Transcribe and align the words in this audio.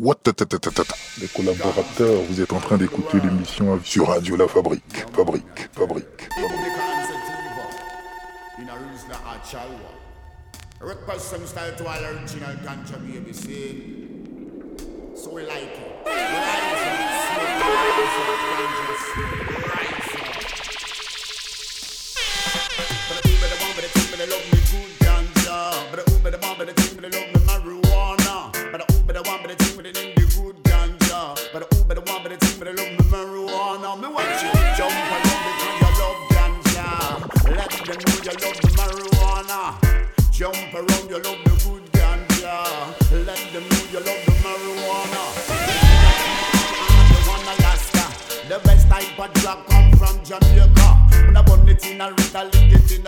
What 0.00 0.16
Les 1.20 1.28
collaborateurs, 1.28 2.22
vous 2.26 2.40
êtes 2.40 2.54
en 2.54 2.58
train 2.58 2.78
d'écouter 2.78 3.20
l'émission 3.20 3.78
sur 3.84 4.08
Radio 4.08 4.34
La 4.34 4.48
Fabrique. 4.48 5.04
Fabrique, 5.14 5.68
fabrique, 5.74 6.30
fabrique. 6.32 6.90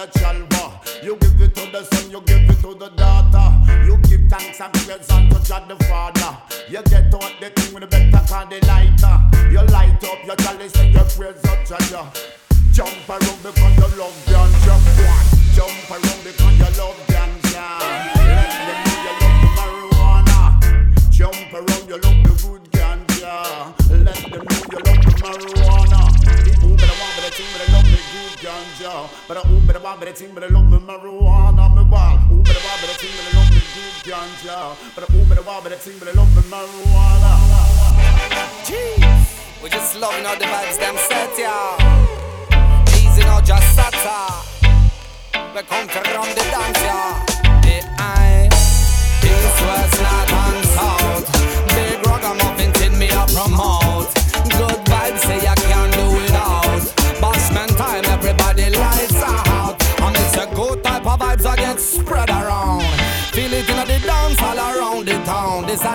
Lick 0.03 0.17
it 0.17 0.23
in 0.23 0.39
a 0.39 0.47
chalva. 0.47 1.05
You 1.05 1.17
give 1.17 1.41
it 1.41 1.55
to 1.55 1.71
the 1.71 1.85
son, 1.85 2.11
you 2.11 2.21
give 2.23 2.49
it 2.49 2.61
to 2.61 2.75
the 2.75 2.89
daughter. 2.91 3.85
You 3.85 3.97
give 3.99 4.29
thanks 4.29 4.61
and 4.61 4.73
praise 4.73 5.11
unto 5.11 5.37
God 5.49 5.69
the 5.69 5.85
Father. 5.85 6.37
You 6.69 6.83
get 6.83 7.15
out 7.15 7.33
the 7.41 7.51
thing 7.51 7.75
with 7.75 7.85
a 7.85 7.87
better 7.87 8.25
call 8.27 8.47
the 8.47 8.65
lighter. 8.67 9.51
You 9.51 9.63
light 9.73 10.03
up 10.05 10.25
your 10.25 10.37
chalice 10.37 10.75
and 10.77 10.95
your 10.95 11.05
praise 11.05 11.45
up 11.45 11.65
Jah. 11.67 12.13
Jump 12.73 13.09
around 13.09 13.43
because 13.43 13.77
you 13.77 14.01
love 14.01 14.27
ganja. 14.27 14.42
But 29.33 29.47
who 29.47 29.61
better 29.61 29.81
want 29.81 30.05
thing, 30.15 30.35
but 30.35 30.45
I 30.45 30.49
love 30.49 30.69
me 30.71 30.77
marijuana. 30.77 31.75
Me 31.75 31.83
want 31.91 32.21
who 32.29 32.43
better 32.43 32.61
thing, 33.01 33.13
but 33.17 33.33
I 33.33 33.39
love 33.39 33.51
me 33.51 33.63
good 33.73 33.97
ganja. 34.05 34.77
But 34.95 35.05
who 35.09 35.25
better 35.25 35.41
want 35.41 35.65
thing, 35.73 35.99
but 35.99 36.09
I 36.09 36.13
love 36.13 36.37
me 36.37 36.43
marijuana. 36.53 37.33
Jeez, 38.69 39.63
we 39.63 39.71
just 39.71 39.99
loving 39.99 40.27
all 40.27 40.37
the 40.37 40.45
vibes 40.45 40.79
them 40.79 40.97
set, 41.09 41.39
y'all 41.39 42.13
easy 43.13 43.23
now, 43.23 43.41
just 43.41 43.75
sata. 43.75 44.45
We 45.55 45.63
come 45.63 45.89
to 45.89 46.01
run 46.13 46.29
the 46.29 46.45
dance, 46.53 46.83
yeah. 46.83 47.25
The 47.65 47.77
eye, 47.99 48.49
east, 48.53 49.61
west, 49.65 49.97
north 50.03 50.33
and 50.45 50.65
south. 50.77 51.25
Big 51.75 52.07
ragamuffins 52.07 52.81
in 52.83 52.99
me 52.99 53.09
a 53.09 53.25
promote. 53.33 53.92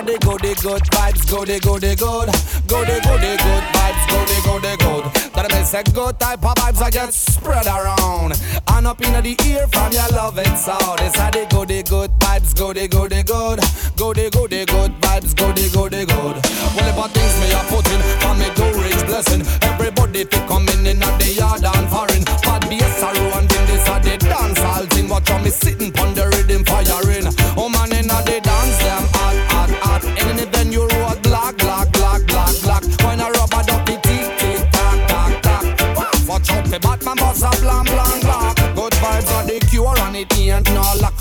The 0.08 0.18
goody 0.24 0.54
good 0.62 0.82
vibes, 0.88 1.22
goody 1.28 1.58
goody 1.60 1.94
good, 1.94 2.28
goody 2.66 2.96
goody 3.04 3.34
good 3.44 3.64
vibes, 3.76 4.04
goody 4.08 4.38
goody 4.48 4.74
good. 4.80 5.04
That 5.36 5.52
makes 5.52 5.74
a 5.74 5.82
good 5.84 6.18
type 6.18 6.42
of 6.44 6.54
vibes 6.56 6.78
that 6.80 6.92
get 6.92 7.12
spread 7.12 7.66
around. 7.66 8.32
And 8.68 8.86
up 8.86 9.00
in 9.04 9.12
the 9.12 9.36
ear 9.44 9.68
from 9.68 9.92
your 9.92 10.08
love 10.16 10.38
it 10.38 10.56
so. 10.56 10.76
This 10.96 11.12
are 11.20 11.30
the 11.30 11.44
goody 11.52 11.82
good 11.82 12.10
vibes, 12.24 12.56
goody 12.56 12.88
goody 12.88 13.22
good, 13.22 13.60
goody 13.96 14.30
goody 14.30 14.64
good 14.64 14.92
vibes, 15.04 15.36
goody 15.36 15.68
goody 15.68 16.08
good. 16.08 16.36
Well, 16.72 16.88
if 16.88 16.98
things 17.12 17.34
me 17.44 17.52
a 17.52 17.60
put 17.68 17.84
in, 17.92 18.00
from 18.24 18.38
me 18.40 18.48
go 18.56 18.66
rich 18.80 19.04
blessing. 19.04 19.44
Everybody 19.60 20.24
fi 20.24 20.40
coming 20.48 20.86
in 20.88 21.02
at 21.02 21.18
the 21.20 21.36
yard 21.36 21.64
and 21.64 21.88
foreign. 21.92 22.24
Bad 22.48 22.64
bass 22.72 23.02
a 23.04 23.12
roll 23.12 23.34
and 23.36 23.48
this 23.68 23.88
are 23.88 24.00
the 24.00 24.16
dance 24.16 24.60
all 24.60 24.86
thing. 24.88 25.08
Watch 25.08 25.28
how 25.28 25.42
me 25.42 25.50
sitting 25.50 25.92
pon 25.92 26.14
the 26.14 26.32
rhythm 26.32 26.64
firing. 26.64 27.27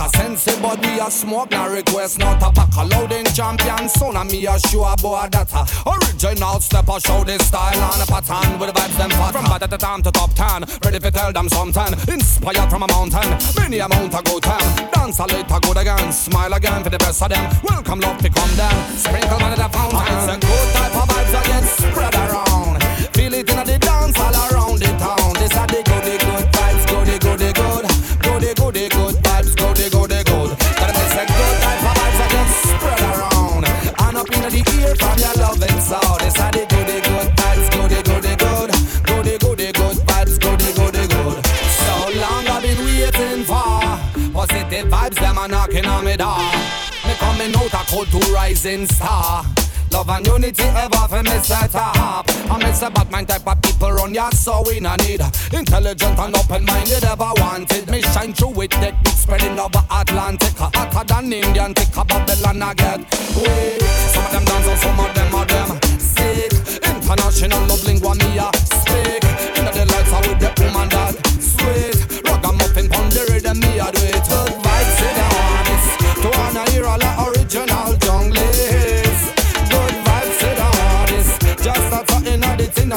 Of 0.07 0.15
sense. 0.15 0.47
We 0.47 0.99
a 0.99 1.11
smoke, 1.11 1.51
no 1.51 1.69
request, 1.69 2.19
no 2.19 2.33
tobacco. 2.39 2.83
Loading 2.85 3.25
champion, 3.25 3.89
son 3.89 4.15
and 4.15 4.29
me 4.29 4.45
a 4.45 4.59
show 4.59 4.83
about 4.83 5.31
that. 5.31 5.51
Original 5.85 6.59
step, 6.59 6.89
I 6.89 6.99
show 6.99 7.23
this 7.23 7.47
style 7.47 7.75
and 7.75 8.01
a 8.01 8.05
pattern 8.05 8.59
with 8.59 8.73
the 8.73 8.79
vibes 8.79 8.97
them 8.97 9.09
fat. 9.11 9.31
From 9.33 9.45
bad 9.45 9.69
the 9.69 9.77
time 9.77 10.01
to 10.03 10.11
top 10.11 10.33
ten, 10.33 10.63
ready 10.83 10.99
to 10.99 11.11
tell 11.11 11.31
them 11.31 11.49
something. 11.49 11.93
Inspired 12.13 12.69
from 12.69 12.83
a 12.83 12.87
mountain, 12.87 13.29
many 13.57 13.79
amount 13.79 14.13
of 14.15 14.23
good 14.23 14.43
time. 14.43 14.89
Dance 14.91 15.19
a 15.19 15.25
little 15.25 15.59
good 15.59 15.77
again, 15.77 16.11
smile 16.11 16.53
again 16.53 16.83
for 16.83 16.89
the 16.89 16.97
best 16.97 17.21
of 17.21 17.29
them. 17.29 17.45
Welcome 17.63 17.99
love 17.99 18.17
to 18.19 18.29
come 18.29 18.55
down, 18.55 18.97
sprinkle 18.97 19.39
man 19.39 19.53
at 19.53 19.59
the 19.59 19.69
fountain. 19.77 20.07
It's 20.07 20.27
a 20.31 20.37
good 20.39 20.67
type 20.73 20.95
of 20.95 21.07
vibes 21.09 21.31
that 21.31 21.45
get 21.45 21.63
spread 21.63 22.15
around. 22.15 22.83
Feel 23.13 23.33
it 23.33 23.49
in 23.49 23.65
the 23.65 23.86
good 40.39 40.95
vibes. 40.95 41.41
So 41.79 42.19
long 42.19 42.47
I've 42.47 42.61
been 42.61 42.83
waiting 42.83 43.43
for 43.45 44.33
positive 44.33 44.87
vibes, 44.91 45.15
them 45.15 45.37
are 45.37 45.47
knocking 45.47 45.85
on 45.85 46.03
me 46.05 46.17
door. 46.17 46.37
Me 47.05 47.13
coming 47.19 47.55
out 47.55 47.73
a 47.73 47.83
cold 47.89 48.07
to 48.07 48.19
rising 48.33 48.85
star. 48.87 49.45
Love 49.91 50.09
and 50.09 50.25
unity 50.27 50.63
ever 50.63 51.07
for 51.07 51.23
me 51.23 51.37
set 51.39 51.75
up. 51.75 52.25
I 52.51 52.57
miss 52.59 52.81
a 52.81 52.89
Batman 52.89 53.25
type 53.25 53.47
of 53.47 53.61
people 53.61 53.91
run 53.91 54.13
ya, 54.13 54.29
so 54.29 54.63
we 54.67 54.79
no 54.79 54.95
need 54.97 55.21
intelligent 55.51 56.19
and 56.19 56.35
open-minded 56.35 57.03
ever 57.03 57.31
wanted. 57.37 57.89
Me 57.89 58.01
shine 58.01 58.33
through 58.33 58.49
with 58.49 58.71
technique 58.71 59.07
spreading 59.07 59.57
over 59.59 59.83
Atlantic, 59.91 60.57
hotter 60.57 61.03
than 61.07 61.33
Indian, 61.33 61.73
take 61.73 61.95
a 61.95 62.05
Babylon 62.05 62.61
I 62.61 62.73
get. 62.73 62.99
Wait, 63.35 63.81
some 64.11 64.25
of 64.25 64.31
them 64.31 64.45
dance 64.45 64.67
and 64.67 64.79
some 64.79 64.99
of 64.99 65.13
them 65.15 65.35
are 65.35 65.45
them 65.45 65.99
sick. 65.99 66.53
International 66.83 67.65
love 67.67 67.83
lingua 67.85 68.15
me 68.15 68.37
a 68.37 68.51
speak. 68.55 69.23
In 69.57 69.65
the 69.65 69.85
lights 69.91 70.13
are 70.13 70.21
with 70.21 70.39
the 70.39 70.51
woman 70.63 70.89
that 70.89 71.15
sweet. 71.39 72.23
Ragamuffin 72.25 72.89
pon 72.89 73.09
the 73.09 73.25
rhythm 73.31 73.59
me 73.59 73.79
a 73.79 73.91
do 73.91 74.01
it. 74.03 74.66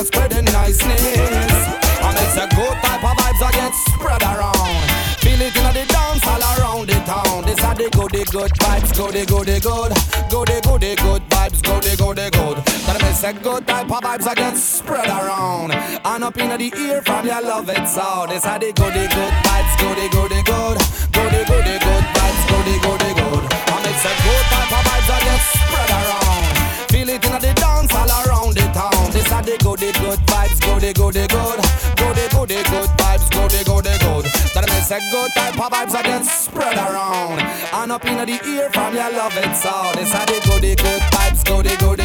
That's 0.01 0.09
spreading 0.09 0.45
niceness. 0.47 1.53
And 2.01 2.17
it's 2.25 2.37
a 2.37 2.49
good 2.57 2.77
type 2.81 3.05
of 3.05 3.17
vibes 3.21 3.41
that 3.41 3.53
get 3.53 3.75
spread 3.93 4.23
around. 4.23 4.81
Feel 5.21 5.41
it 5.41 5.55
in 5.55 5.73
the 5.77 5.85
dance 5.93 6.25
all 6.25 6.41
around 6.41 6.89
the 6.89 6.97
town. 7.05 7.45
This 7.45 7.61
are 7.63 7.75
the 7.75 7.91
goody 7.91 8.25
good 8.33 8.51
vibes, 8.53 8.97
goody 8.97 9.27
goody 9.27 9.61
good, 9.61 9.93
goody 10.31 10.61
goody 10.65 10.97
good 10.97 11.23
vibes, 11.29 11.61
goody 11.61 11.97
goody 11.97 12.31
good. 12.31 12.57
That 12.89 12.99
makes 13.03 13.23
a 13.25 13.33
good 13.35 13.67
type 13.67 13.91
of 13.91 14.01
vibes 14.01 14.25
that 14.25 14.37
get 14.37 14.57
spread 14.57 15.09
around. 15.09 15.73
And 15.73 16.25
up 16.25 16.37
in 16.39 16.49
the 16.49 16.73
ear 16.81 17.03
from 17.03 17.27
your 17.27 17.43
love 17.43 17.69
it 17.69 17.87
so. 17.87 18.25
This 18.29 18.47
are 18.47 18.59
the 18.59 18.73
goody 18.73 19.05
good 19.05 19.35
vibes, 19.45 19.75
goody 19.85 20.09
goody 20.09 20.43
good, 20.49 20.80
goody 31.01 31.27
goody 31.27 31.27
good, 31.29 31.61
goody 31.97 32.29
goody 32.29 32.63
good 32.69 32.91
vibes, 33.01 33.31
goody 33.33 33.65
goody 33.65 33.97
good. 34.05 34.25
That 34.53 34.69
makes 34.69 34.91
a 34.91 35.01
good 35.11 35.31
type 35.33 35.57
of 35.57 35.73
vibes 35.73 35.93
that 35.93 36.05
get 36.05 36.25
spread 36.25 36.77
around. 36.77 37.41
And 37.73 37.93
up 37.93 38.05
in 38.05 38.17
the 38.19 38.39
ear 38.47 38.69
from 38.71 38.95
your 38.95 39.11
love 39.11 39.37
it 39.37 39.55
so. 39.57 39.73
This 39.97 40.15
are 40.15 40.27
the 40.27 40.41
good 40.77 41.03
vibes, 41.15 41.45
goody 41.45 41.77
good, 41.77 41.81
goody 41.81 42.00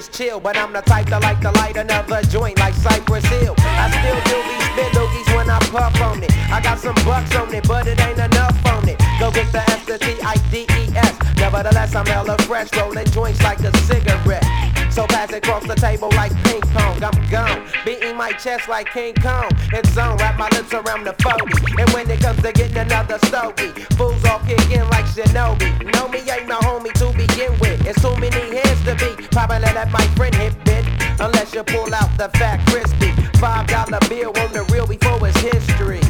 just 0.00 0.12
chill. 0.14 0.40
But 0.40 0.56
I'm 0.56 0.72
the 0.72 0.80
type 0.80 1.06
to 1.06 1.18
like 1.18 1.40
to 1.40 1.50
light 1.52 1.76
another 1.76 2.22
joint 2.22 2.58
like 2.58 2.74
Cypress 2.74 3.26
Hill. 3.26 3.54
I 3.58 3.86
still 3.90 4.20
do 4.30 4.38
these 4.48 4.64
spit 4.72 4.92
loogies 4.96 5.36
when 5.36 5.50
I 5.50 5.58
puff 5.58 6.00
on 6.00 6.22
it. 6.22 6.32
I 6.50 6.60
got 6.62 6.78
some 6.78 6.94
bucks 7.04 7.34
on 7.36 7.52
it, 7.52 7.68
but 7.68 7.86
it 7.86 8.00
ain't 8.00 8.18
enough 8.18 8.56
on 8.66 8.88
it. 8.88 8.98
Go 9.20 9.30
get 9.30 9.52
the 9.52 9.60
S, 9.70 9.84
the 9.84 9.98
T, 9.98 10.16
I, 10.22 10.36
D, 10.50 10.62
E, 10.62 10.96
S. 10.96 11.16
Nevertheless, 11.36 11.94
I'm 11.94 12.06
hella 12.06 12.36
fresh, 12.48 12.70
rolling 12.76 13.06
joints 13.06 13.42
like 13.42 13.60
a 13.60 13.76
cigarette. 13.78 14.44
So 14.90 15.06
pass 15.06 15.30
it 15.30 15.44
across 15.44 15.66
the 15.66 15.74
table 15.74 16.08
like 16.16 16.32
ping 16.44 16.60
pong. 16.72 17.02
I'm 17.04 17.30
gone, 17.30 17.62
beating 17.84 18.16
my 18.16 18.32
chest 18.32 18.68
like 18.68 18.88
King 18.90 19.14
Kong. 19.14 19.50
It's 19.72 19.96
on, 19.96 20.16
wrap 20.16 20.38
my 20.38 20.48
lips 20.56 20.72
around 20.72 21.04
the 21.04 21.14
40. 21.22 21.80
And 21.80 21.90
when 21.90 22.10
it 22.10 22.20
comes 22.20 22.42
to 22.42 22.52
getting 22.52 22.76
another 22.76 23.18
stogie, 23.26 23.70
fools 23.96 24.24
all 24.24 24.40
kick 24.40 24.70
in 24.70 24.88
like 24.88 25.06
Shinobi. 25.06 25.94
Know 25.94 26.08
me 26.08 26.18
ain't 26.28 26.48
my 26.48 26.56
homie 26.66 26.92
to 26.94 27.16
begin 27.16 27.52
with. 27.60 27.86
It's 27.86 28.00
too 28.02 28.14
many 28.16 28.49
to 28.90 29.04
be. 29.04 29.22
Probably 29.28 29.60
let 29.60 29.90
my 29.90 30.04
friend 30.16 30.34
hit 30.34 30.54
bit. 30.64 30.84
Unless 31.20 31.54
you 31.54 31.62
pull 31.62 31.92
out 31.94 32.10
the 32.16 32.28
fat 32.38 32.58
crispy. 32.68 33.12
Five 33.38 33.66
dollar 33.66 34.00
bill 34.08 34.32
on 34.38 34.52
the 34.52 34.64
real 34.72 34.86
before 34.86 35.18
it's 35.26 35.38
history. 35.40 36.00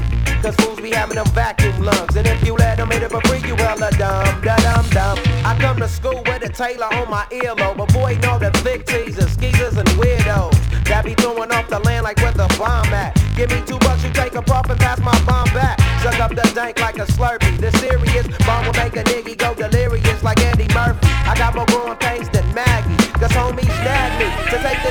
Cause 0.43 0.55
fools 0.57 0.81
be 0.81 0.91
having 0.91 1.17
them 1.17 1.27
vacuum 1.29 1.77
lungs. 1.83 2.17
And 2.17 2.27
if 2.27 2.45
you 2.47 2.55
let 2.55 2.79
them 2.79 2.91
hit 2.91 3.03
it 3.03 3.11
for 3.11 3.21
free, 3.29 3.43
you 3.47 3.57
hella 3.57 3.91
dumb, 3.93 4.41
da 4.41 4.57
dum 4.57 4.89
dum. 4.91 5.19
I 5.45 5.57
come 5.61 5.79
to 5.79 5.89
school 5.89 6.23
with 6.27 6.43
a 6.43 6.49
Taylor 6.49 6.87
on 6.95 7.11
my 7.11 7.27
earlobe. 7.31 7.83
Avoid 7.89 8.25
all 8.25 8.39
the 8.39 8.51
thick 8.65 8.87
teasers, 8.87 9.31
skeezers, 9.33 9.77
and 9.77 9.89
weirdos. 10.01 10.57
That 10.85 11.05
be 11.05 11.15
throwing 11.15 11.53
off 11.53 11.69
the 11.69 11.81
land 11.81 12.05
like 12.05 12.17
where 12.19 12.33
the 12.33 12.49
bomb 12.59 12.93
at. 12.95 13.15
Give 13.37 13.51
me 13.51 13.63
two 13.67 13.79
bucks, 13.79 14.03
you 14.03 14.11
take 14.13 14.35
a 14.35 14.43
puff 14.43 14.71
and 14.71 14.81
pass 14.81 14.99
my 15.01 15.17
bomb 15.25 15.53
back. 15.53 15.79
Suck 16.03 16.19
up 16.19 16.31
the 16.31 16.51
dank 16.55 16.81
like 16.81 16.99
a 16.99 17.07
slurpee. 17.07 17.59
The 17.59 17.71
serious 17.79 18.27
bomb 18.47 18.65
will 18.65 18.73
make 18.73 18.97
a 18.97 19.05
nigga 19.05 19.20
nagged 24.53 24.65
me 24.65 24.71
to 24.73 24.83
take 24.85 24.90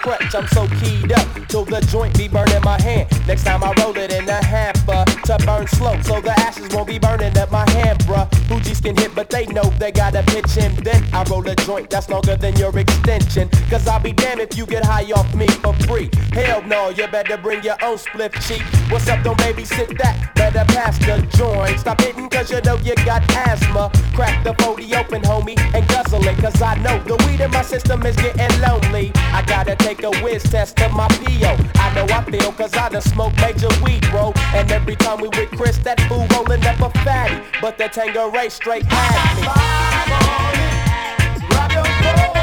crutch. 0.00 0.34
I'm 0.34 0.46
so 0.48 0.66
keyed 0.80 1.12
up 1.12 1.28
till 1.48 1.64
the 1.64 1.80
joint 1.92 2.16
be 2.16 2.28
burning 2.28 2.62
my 2.62 2.80
hand. 2.80 3.08
Next 3.26 3.44
time 3.44 3.62
I 3.62 3.72
roll 3.80 3.96
it 3.96 4.12
in 4.12 4.28
a 4.28 4.44
hamper 4.44 5.04
to 5.26 5.38
burn 5.44 5.66
slow, 5.68 6.00
so 6.02 6.20
the 6.20 6.32
ashes 6.40 6.68
won't 6.74 6.88
be 6.88 6.98
burning 6.98 7.36
up 7.36 7.50
my 7.50 7.68
hand, 7.70 7.98
bruh. 8.00 8.26
Fuji's 8.48 8.80
can 8.80 8.96
hit, 8.96 9.14
but 9.14 9.28
they 9.30 9.46
know 9.46 9.64
they 9.78 9.92
gotta 9.92 10.22
pitch 10.24 10.56
in. 10.56 10.74
Then 10.82 11.02
I 11.12 11.22
roll 11.24 11.46
a 11.46 11.54
joint 11.56 11.90
that's 11.90 12.08
longer 12.08 12.36
than 12.36 12.56
your 12.56 12.76
extension. 12.78 13.48
Cause 13.68 13.86
I'll 13.86 14.00
be 14.00 14.12
damned 14.12 14.40
if 14.40 14.56
you 14.56 14.66
get 14.66 14.84
high 14.84 15.10
off 15.12 15.34
me 15.34 15.46
for 15.46 15.74
free. 15.86 16.10
Hell 16.32 16.62
no, 16.62 16.88
you 16.90 17.06
better 17.08 17.36
bring 17.36 17.62
your 17.62 17.76
own 17.82 17.96
spliff 17.96 18.32
cheap. 18.46 18.62
What's 18.90 19.08
up, 19.08 19.22
don't 19.22 19.38
babysit 19.38 19.98
that. 19.98 20.34
Better 20.34 20.64
pass 20.72 20.98
the 20.98 21.20
joint. 21.36 21.78
Stop 21.78 22.00
hitting 22.00 22.28
cause 22.28 22.50
you 22.50 22.60
know 22.62 22.76
you 22.76 22.94
got 23.04 23.22
asthma. 23.46 23.90
Crack 24.14 24.42
the 24.44 24.54
40 24.62 24.94
open, 24.96 25.22
homie, 25.22 25.58
and 25.74 25.86
guzzle 25.88 26.24
it. 26.26 26.36
Cause 26.38 26.60
I 26.62 26.76
know 26.76 26.98
the 27.04 27.16
weed 27.26 27.40
in 27.40 27.50
my 27.50 27.62
system 27.62 28.04
is 28.06 28.16
getting 28.16 28.60
lonely. 28.60 29.12
I 29.14 29.42
gotta 29.46 29.76
take 29.76 29.89
a 29.98 30.10
whiz 30.22 30.42
test 30.44 30.76
to 30.76 30.88
my 30.90 31.08
PO. 31.08 31.56
I 31.74 31.92
know 31.94 32.06
I 32.14 32.22
feel 32.30 32.52
cause 32.52 32.72
I 32.74 32.88
done 32.88 33.02
smoked 33.02 33.36
major 33.40 33.68
weed, 33.82 34.02
bro. 34.10 34.32
And 34.54 34.70
every 34.70 34.94
time 34.96 35.20
we 35.20 35.28
with 35.28 35.50
Chris, 35.50 35.78
that 35.78 36.00
fool 36.02 36.26
rolling 36.34 36.64
up 36.64 36.80
a 36.80 36.90
fatty. 37.00 37.42
But 37.60 37.76
the 37.76 37.88
Tanqueray 37.88 38.50
straight 38.50 38.84
at 38.88 39.36
me. 39.36 39.42
right, 39.42 40.06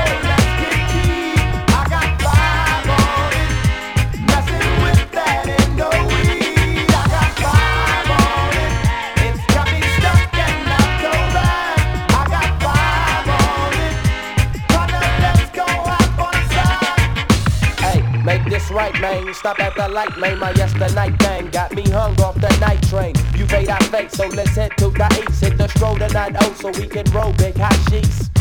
man. 0.02 0.27
Stop 19.38 19.60
at 19.60 19.76
the 19.76 19.88
light, 19.88 20.18
man. 20.18 20.40
My 20.40 20.50
yesterday 20.54 20.92
night 20.96 21.20
thing 21.20 21.50
got 21.52 21.72
me 21.76 21.84
hung 21.84 22.20
off 22.22 22.34
the 22.42 22.50
night 22.58 22.82
train. 22.90 23.14
You 23.36 23.46
fade, 23.46 23.70
I 23.70 23.78
fake, 23.86 24.10
so 24.10 24.26
let's 24.30 24.56
head 24.56 24.72
to 24.78 24.90
the 24.90 25.26
east. 25.30 25.44
Hit 25.44 25.60
the 25.60 25.68
stroll 25.68 25.96
tonight, 25.96 26.36
oh, 26.42 26.54
so 26.60 26.72
we 26.72 26.88
can 26.88 27.06
roll 27.12 27.32
big 27.34 27.56
hot 27.56 27.78
sheets. 27.88 28.32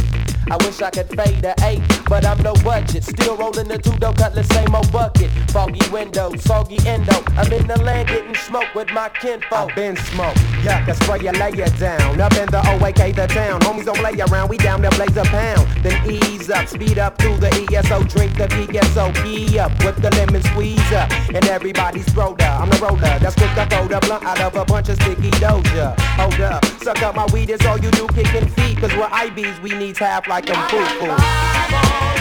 I 0.49 0.57
wish 0.65 0.81
I 0.81 0.91
could 0.91 1.09
fade 1.09 1.45
a 1.45 1.55
eight, 1.65 1.83
but 2.09 2.25
I'm 2.25 2.41
no 2.43 2.55
budget. 2.63 3.03
Still 3.03 3.37
rolling 3.37 3.69
the 3.69 3.79
two 3.79 3.97
dough 3.99 4.13
cutlass, 4.13 4.47
same 4.49 4.75
old 4.75 4.91
bucket. 4.93 5.31
Foggy 5.51 5.81
window, 5.91 6.33
soggy 6.37 6.79
endo. 6.87 7.19
I'm 7.37 7.53
in 7.53 7.67
the 7.67 7.81
land 7.83 8.09
getting 8.09 8.35
smoke 8.35 8.73
with 8.75 8.91
my 8.93 9.09
kinfolk. 9.09 9.71
I've 9.71 9.75
been 9.75 9.97
smoked, 9.97 10.39
yeah, 10.63 10.85
that's 10.87 11.03
where 11.09 11.21
you 11.21 11.33
lay 11.33 11.51
it 11.51 11.77
down. 11.79 12.21
Up 12.21 12.33
in 12.35 12.47
the 12.47 12.61
OAK, 12.63 13.17
the 13.17 13.27
town. 13.27 13.61
Homies 13.63 13.87
don't 13.87 13.99
play 13.99 14.15
around, 14.21 14.49
we 14.49 14.57
down 14.57 14.83
there 14.83 14.91
blaze 14.93 15.17
a 15.17 15.25
pound. 15.25 15.67
Then 15.83 15.99
ease 16.09 16.49
up, 16.51 16.69
speed 16.69 16.99
up 16.99 17.19
through 17.19 17.39
the 17.39 17.51
ESO, 17.73 18.05
drink 18.05 18.37
the 18.37 18.47
PSO, 18.47 19.59
up 19.59 19.73
with 19.85 20.01
the 20.01 20.11
lemon 20.15 20.43
squeeze 20.43 20.93
up. 20.93 21.11
And 21.35 21.45
everybody's 21.47 22.07
broda, 22.07 22.61
I'm 22.61 22.71
the 22.71 22.79
roller. 22.79 23.19
That's 23.19 23.35
quick 23.35 23.53
to 23.55 23.67
throw 23.67 23.89
the 23.89 23.99
blunt 24.01 24.25
out 24.25 24.41
of 24.41 24.55
a 24.55 24.65
bunch 24.65 24.91
of 24.91 24.97
sticky 25.03 25.31
doja. 25.43 25.99
Hold 26.21 26.41
up, 26.41 26.65
suck 26.83 27.03
up 27.03 27.17
my 27.17 27.27
weed, 27.33 27.51
is 27.51 27.65
all 27.67 27.79
you 27.79 27.91
do, 27.91 28.07
kicking 28.09 28.49
feet. 28.51 28.79
Cause 28.79 28.95
we're 28.95 29.09
IBs, 29.09 29.61
we 29.63 29.71
need 29.71 29.97
half 29.97 30.29
like 30.29 30.36
like 30.37 30.45
them 30.45 30.69
foo-foo. 30.69 32.16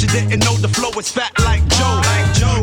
You 0.00 0.08
didn't 0.08 0.40
know, 0.40 0.56
the 0.56 0.68
flow 0.68 0.88
is 0.96 1.12
fat 1.12 1.28
like 1.44 1.60
Joe. 1.76 2.00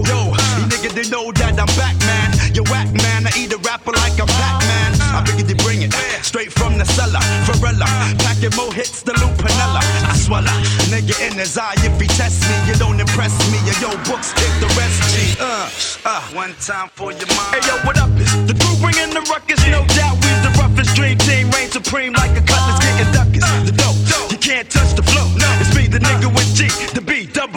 Yo, 0.10 0.34
you 0.58 0.66
niggas 0.74 0.98
they 0.98 1.06
know 1.14 1.30
that 1.38 1.54
I'm 1.54 1.70
back, 1.78 1.94
man. 2.10 2.34
You 2.58 2.66
whack, 2.74 2.90
man. 3.06 3.30
I 3.30 3.32
eat 3.38 3.54
a 3.54 3.62
rapper 3.62 3.94
like 3.94 4.18
I'm 4.18 4.26
Pac-Man. 4.26 4.98
I 5.14 5.22
figured 5.22 5.46
they 5.46 5.54
bring 5.62 5.86
it 5.86 5.94
straight 6.26 6.52
from 6.52 6.82
the 6.82 6.86
cellar. 6.98 7.22
Varela, 7.46 7.86
packing 8.26 8.58
more 8.58 8.74
hits 8.74 9.06
than 9.06 9.22
Lou 9.22 9.30
Piniella. 9.38 9.86
I 10.10 10.18
swallow, 10.18 10.50
nigga 10.90 11.14
in 11.30 11.38
his 11.38 11.62
eye. 11.62 11.78
If 11.86 12.02
he 12.02 12.10
tests 12.10 12.42
me, 12.50 12.58
you 12.66 12.74
don't 12.82 13.00
impress 13.00 13.38
me. 13.54 13.62
Yo, 13.78 13.94
books 14.10 14.34
take 14.34 14.58
the 14.58 14.70
rest. 14.74 14.98
G. 15.14 15.38
Uh, 15.38 15.70
uh, 16.10 16.22
one 16.34 16.58
time 16.58 16.90
for 16.98 17.14
your 17.14 17.30
mom. 17.38 17.54
Hey 17.54 17.62
yo, 17.70 17.78
what 17.86 18.02
up? 18.02 18.10
Is 18.18 18.34
the 18.50 18.58
crew 18.58 18.74
bringing 18.82 19.14
the 19.14 19.22
ruckus? 19.30 19.62
No 19.70 19.86
doubt, 19.94 20.18
we 20.26 20.34
the 20.42 20.50
roughest 20.58 20.98
dream 20.98 21.22
team, 21.22 21.54
reign 21.54 21.70
supreme 21.70 22.14
like 22.18 22.34
a 22.34 22.42
cutlass 22.42 22.67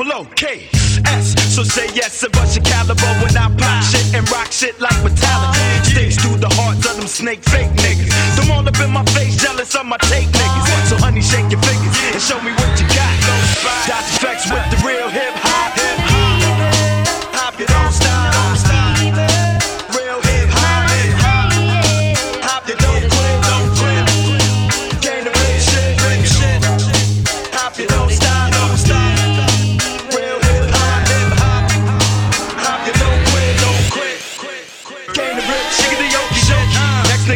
B, 0.00 0.09
double 0.09 0.21
O, 0.21 0.25
K, 0.35 0.69
S. 1.07 1.35
So 1.54 1.62
say 1.62 1.87
yes 1.95 2.23
and 2.23 2.33
bust 2.33 2.57
your 2.57 2.64
caliber 2.64 3.07
when 3.23 3.37
I 3.37 3.49
pop 3.57 3.85
shit 3.85 4.14
and 4.14 4.28
rock 4.30 4.50
shit 4.52 4.80
like 4.80 4.97
metallic. 5.04 5.85
Sticks 5.85 6.16
through 6.16 6.38
the 6.38 6.49
hearts 6.49 6.88
of 6.88 6.97
them 6.97 7.07
snake 7.07 7.42
fake 7.45 7.71
niggas. 7.76 8.11
Them 8.37 8.50
all 8.52 8.66
up 8.66 8.80
in 8.80 8.90
my 8.90 9.04
face, 9.16 9.37
jealous 9.37 9.75
of 9.75 9.87
my 9.87 9.99
tape 10.09 10.28
niggas. 10.28 10.88
So 10.88 10.97
honey, 10.97 11.21
shake 11.21 11.50
your 11.50 11.61
fingers 11.61 11.97
and 12.12 12.23
show 12.23 12.40
me 12.42 12.52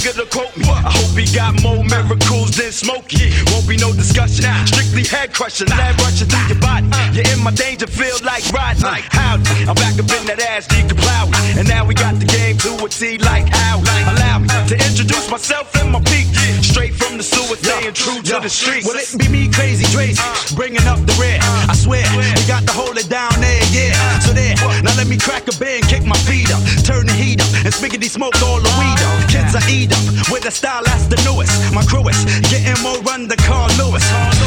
nigga 0.05 0.17
to 0.17 0.27
quote 0.27 0.57
me. 0.57 0.65
I 0.69 1.04
he 1.17 1.27
got 1.35 1.55
more 1.63 1.85
miracles 1.85 2.57
than 2.57 2.73
smoky. 2.73 3.31
Won't 3.51 3.69
be 3.69 3.77
no 3.77 3.93
discussion. 3.93 4.45
Strictly 4.67 5.05
head 5.05 5.33
crushing, 5.33 5.69
lead 5.69 5.95
rushing 6.01 6.29
through 6.29 6.49
your 6.51 6.61
body. 6.61 6.89
Uh. 6.91 7.13
You're 7.13 7.29
in 7.33 7.43
my 7.43 7.53
danger 7.53 7.87
field 7.87 8.23
like 8.25 8.45
riding. 8.53 8.83
Like 8.83 9.05
howdy. 9.11 9.69
I'm 9.69 9.75
back 9.75 9.95
up 9.99 10.11
in 10.11 10.27
that 10.27 10.41
ass, 10.43 10.67
G 10.67 10.83
Kaplowy. 10.83 11.31
Uh. 11.31 11.59
And 11.59 11.69
now 11.69 11.85
we 11.87 11.95
got 11.95 12.19
the 12.19 12.27
game 12.27 12.59
to 12.67 12.85
a 12.85 12.89
T 12.89 13.19
like 13.19 13.47
how. 13.49 13.79
Allow 14.11 14.39
me 14.41 14.49
uh. 14.51 14.67
to 14.69 14.75
introduce 14.75 15.31
myself 15.31 15.75
and 15.77 15.93
my 15.93 16.01
peak. 16.11 16.27
Straight 16.63 16.95
from 16.95 17.17
the 17.17 17.23
sewer, 17.23 17.57
staying 17.57 17.95
true 17.95 18.21
to 18.23 18.41
the 18.41 18.51
streets. 18.51 18.87
Well, 18.87 18.99
it 18.99 19.07
be 19.19 19.29
me, 19.29 19.49
crazy 19.49 19.87
Tracy, 19.95 20.21
bringing 20.57 20.83
up 20.91 20.99
the 21.07 21.15
rear. 21.21 21.39
I 21.41 21.75
swear, 21.77 22.03
we 22.17 22.43
got 22.51 22.67
to 22.67 22.73
hold 22.73 22.99
it 22.99 23.09
down 23.09 23.33
there, 23.41 23.63
yeah. 23.71 23.95
So 24.19 24.33
there, 24.33 24.57
now 24.83 24.97
let 24.97 25.07
me 25.07 25.17
crack 25.17 25.47
a 25.47 25.55
beer 25.57 25.79
and 25.79 25.87
kick 25.87 26.05
my 26.05 26.19
feet 26.27 26.51
up. 26.51 26.61
Turn 26.83 27.07
the 27.07 27.13
heat 27.13 27.41
up 27.41 27.49
and 27.63 27.73
spiggity 27.73 28.11
smoke 28.11 28.35
all 28.43 28.59
the 28.59 28.73
weed 28.81 29.01
up. 29.07 29.31
Kids 29.31 29.55
I 29.55 29.63
eat 29.71 29.93
up 29.93 30.03
with 30.33 30.47
a 30.47 30.51
style 30.51 30.83
that's 30.85 31.04
the 31.09 31.17
newest. 31.25 31.53
My 31.75 31.85
crew 31.85 32.07
is 32.09 32.19
getting 32.49 32.81
more 32.83 32.99
run 33.03 33.29
than 33.29 33.39
Carl 33.39 33.69
Lewis. 33.77 34.05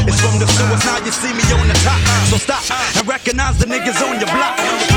It's 0.07 0.19
from 0.21 0.39
the 0.39 0.47
sewers, 0.47 0.83
now 0.85 0.97
you 1.05 1.11
see 1.11 1.33
me 1.33 1.43
on 1.53 1.67
the 1.67 1.77
top. 1.85 2.01
So 2.29 2.37
stop 2.37 2.63
and 2.97 3.07
recognize 3.07 3.57
the 3.57 3.65
niggas 3.65 4.01
on 4.01 4.19
your 4.19 4.29
block. 4.29 4.96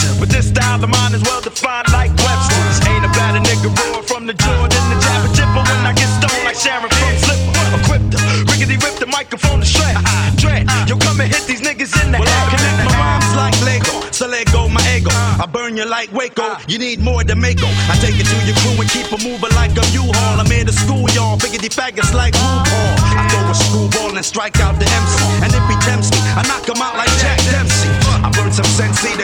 The 0.00 0.16
but 0.18 0.28
this 0.28 0.48
style 0.48 0.82
of 0.82 0.90
mine 0.90 1.14
is 1.14 1.22
well 1.22 1.40
defined 1.40 1.88
like 1.92 2.10
Webster's. 2.16 2.78
Ain't 2.88 3.04
about 3.04 3.36
a 3.36 3.40
nigga 3.40 3.68
roar 3.68 4.02
from 4.02 4.26
the 4.26 4.34
Jordan, 4.34 4.82
the 4.90 4.98
Jabba 5.00 5.28
Jipper 5.36 5.62
when 5.64 5.82
I 5.86 5.92
get 5.92 6.08
stoned 6.18 6.44
like 6.44 6.56
Sharon 6.56 6.88
from 6.88 7.14
Slipper. 7.18 7.52
Equipped 7.70 8.12
her, 8.14 8.20
riggedy 8.50 8.76
rip 8.82 8.96
the 8.98 9.06
microphone 9.06 9.60
to 9.60 9.66
shred. 9.66 9.96
Dread, 10.36 10.66
yo 10.88 10.96
come 10.96 11.20
and 11.20 11.30
hit 11.30 11.44
these 11.46 11.60
niggas 11.60 11.92
in 12.02 12.12
the 12.12 12.18
head. 12.18 12.44
Connect 12.50 12.78
my 12.84 12.92
rhymes 12.98 13.32
like 13.36 13.56
Lego, 13.62 13.94
so 14.10 14.26
let 14.26 14.50
go 14.52 14.68
my 14.68 14.82
ego. 14.96 15.10
I 15.12 15.46
burn 15.46 15.76
you 15.76 15.86
like 15.86 16.12
Waco, 16.12 16.56
you 16.66 16.78
need 16.78 17.00
more 17.00 17.22
than 17.24 17.40
Mako. 17.40 17.68
I 17.88 17.96
take 18.00 18.18
it 18.18 18.26
to 18.26 18.36
your 18.44 18.56
crew 18.60 18.76
and 18.80 18.88
keep 18.90 19.06
it 19.06 19.22
moving 19.22 19.54
like 19.54 19.72
a 19.76 19.84
U-Haul. 19.94 20.40
I'm 20.40 20.50
here 20.50 20.64
to 20.64 20.72
school 20.72 21.08
y'all, 21.16 21.38
biggity 21.38 21.70
faggots 21.70 22.12
like 22.12 22.34
RuPaul. 22.34 22.92
I 23.16 23.22
throw 23.30 23.50
a 23.50 23.54
screwball 23.54 24.16
and 24.16 24.24
strike 24.24 24.58
out 24.60 24.78
the 24.78 24.86
MC. 24.86 25.16
And 25.44 25.50
if 25.54 25.64
he 25.70 25.76
tempts 25.86 26.10
me, 26.10 26.18
I 26.36 26.42
knock 26.48 26.68
him 26.68 26.82
out 26.82 26.99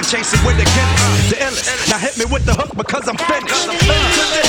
sensei, 0.07 0.17
then 0.17 0.23
chase 0.23 0.33
it 0.33 0.47
with 0.47 0.57
the 0.57 0.65
chemist. 0.65 1.31
The 1.31 1.37
illest. 1.37 1.91
Now 1.91 1.99
hit 1.99 2.19
me 2.19 2.25
with 2.33 2.45
the 2.45 2.55
hook 2.55 2.77
because 2.77 3.09
I'm 3.09 3.17
finished. 3.17 4.46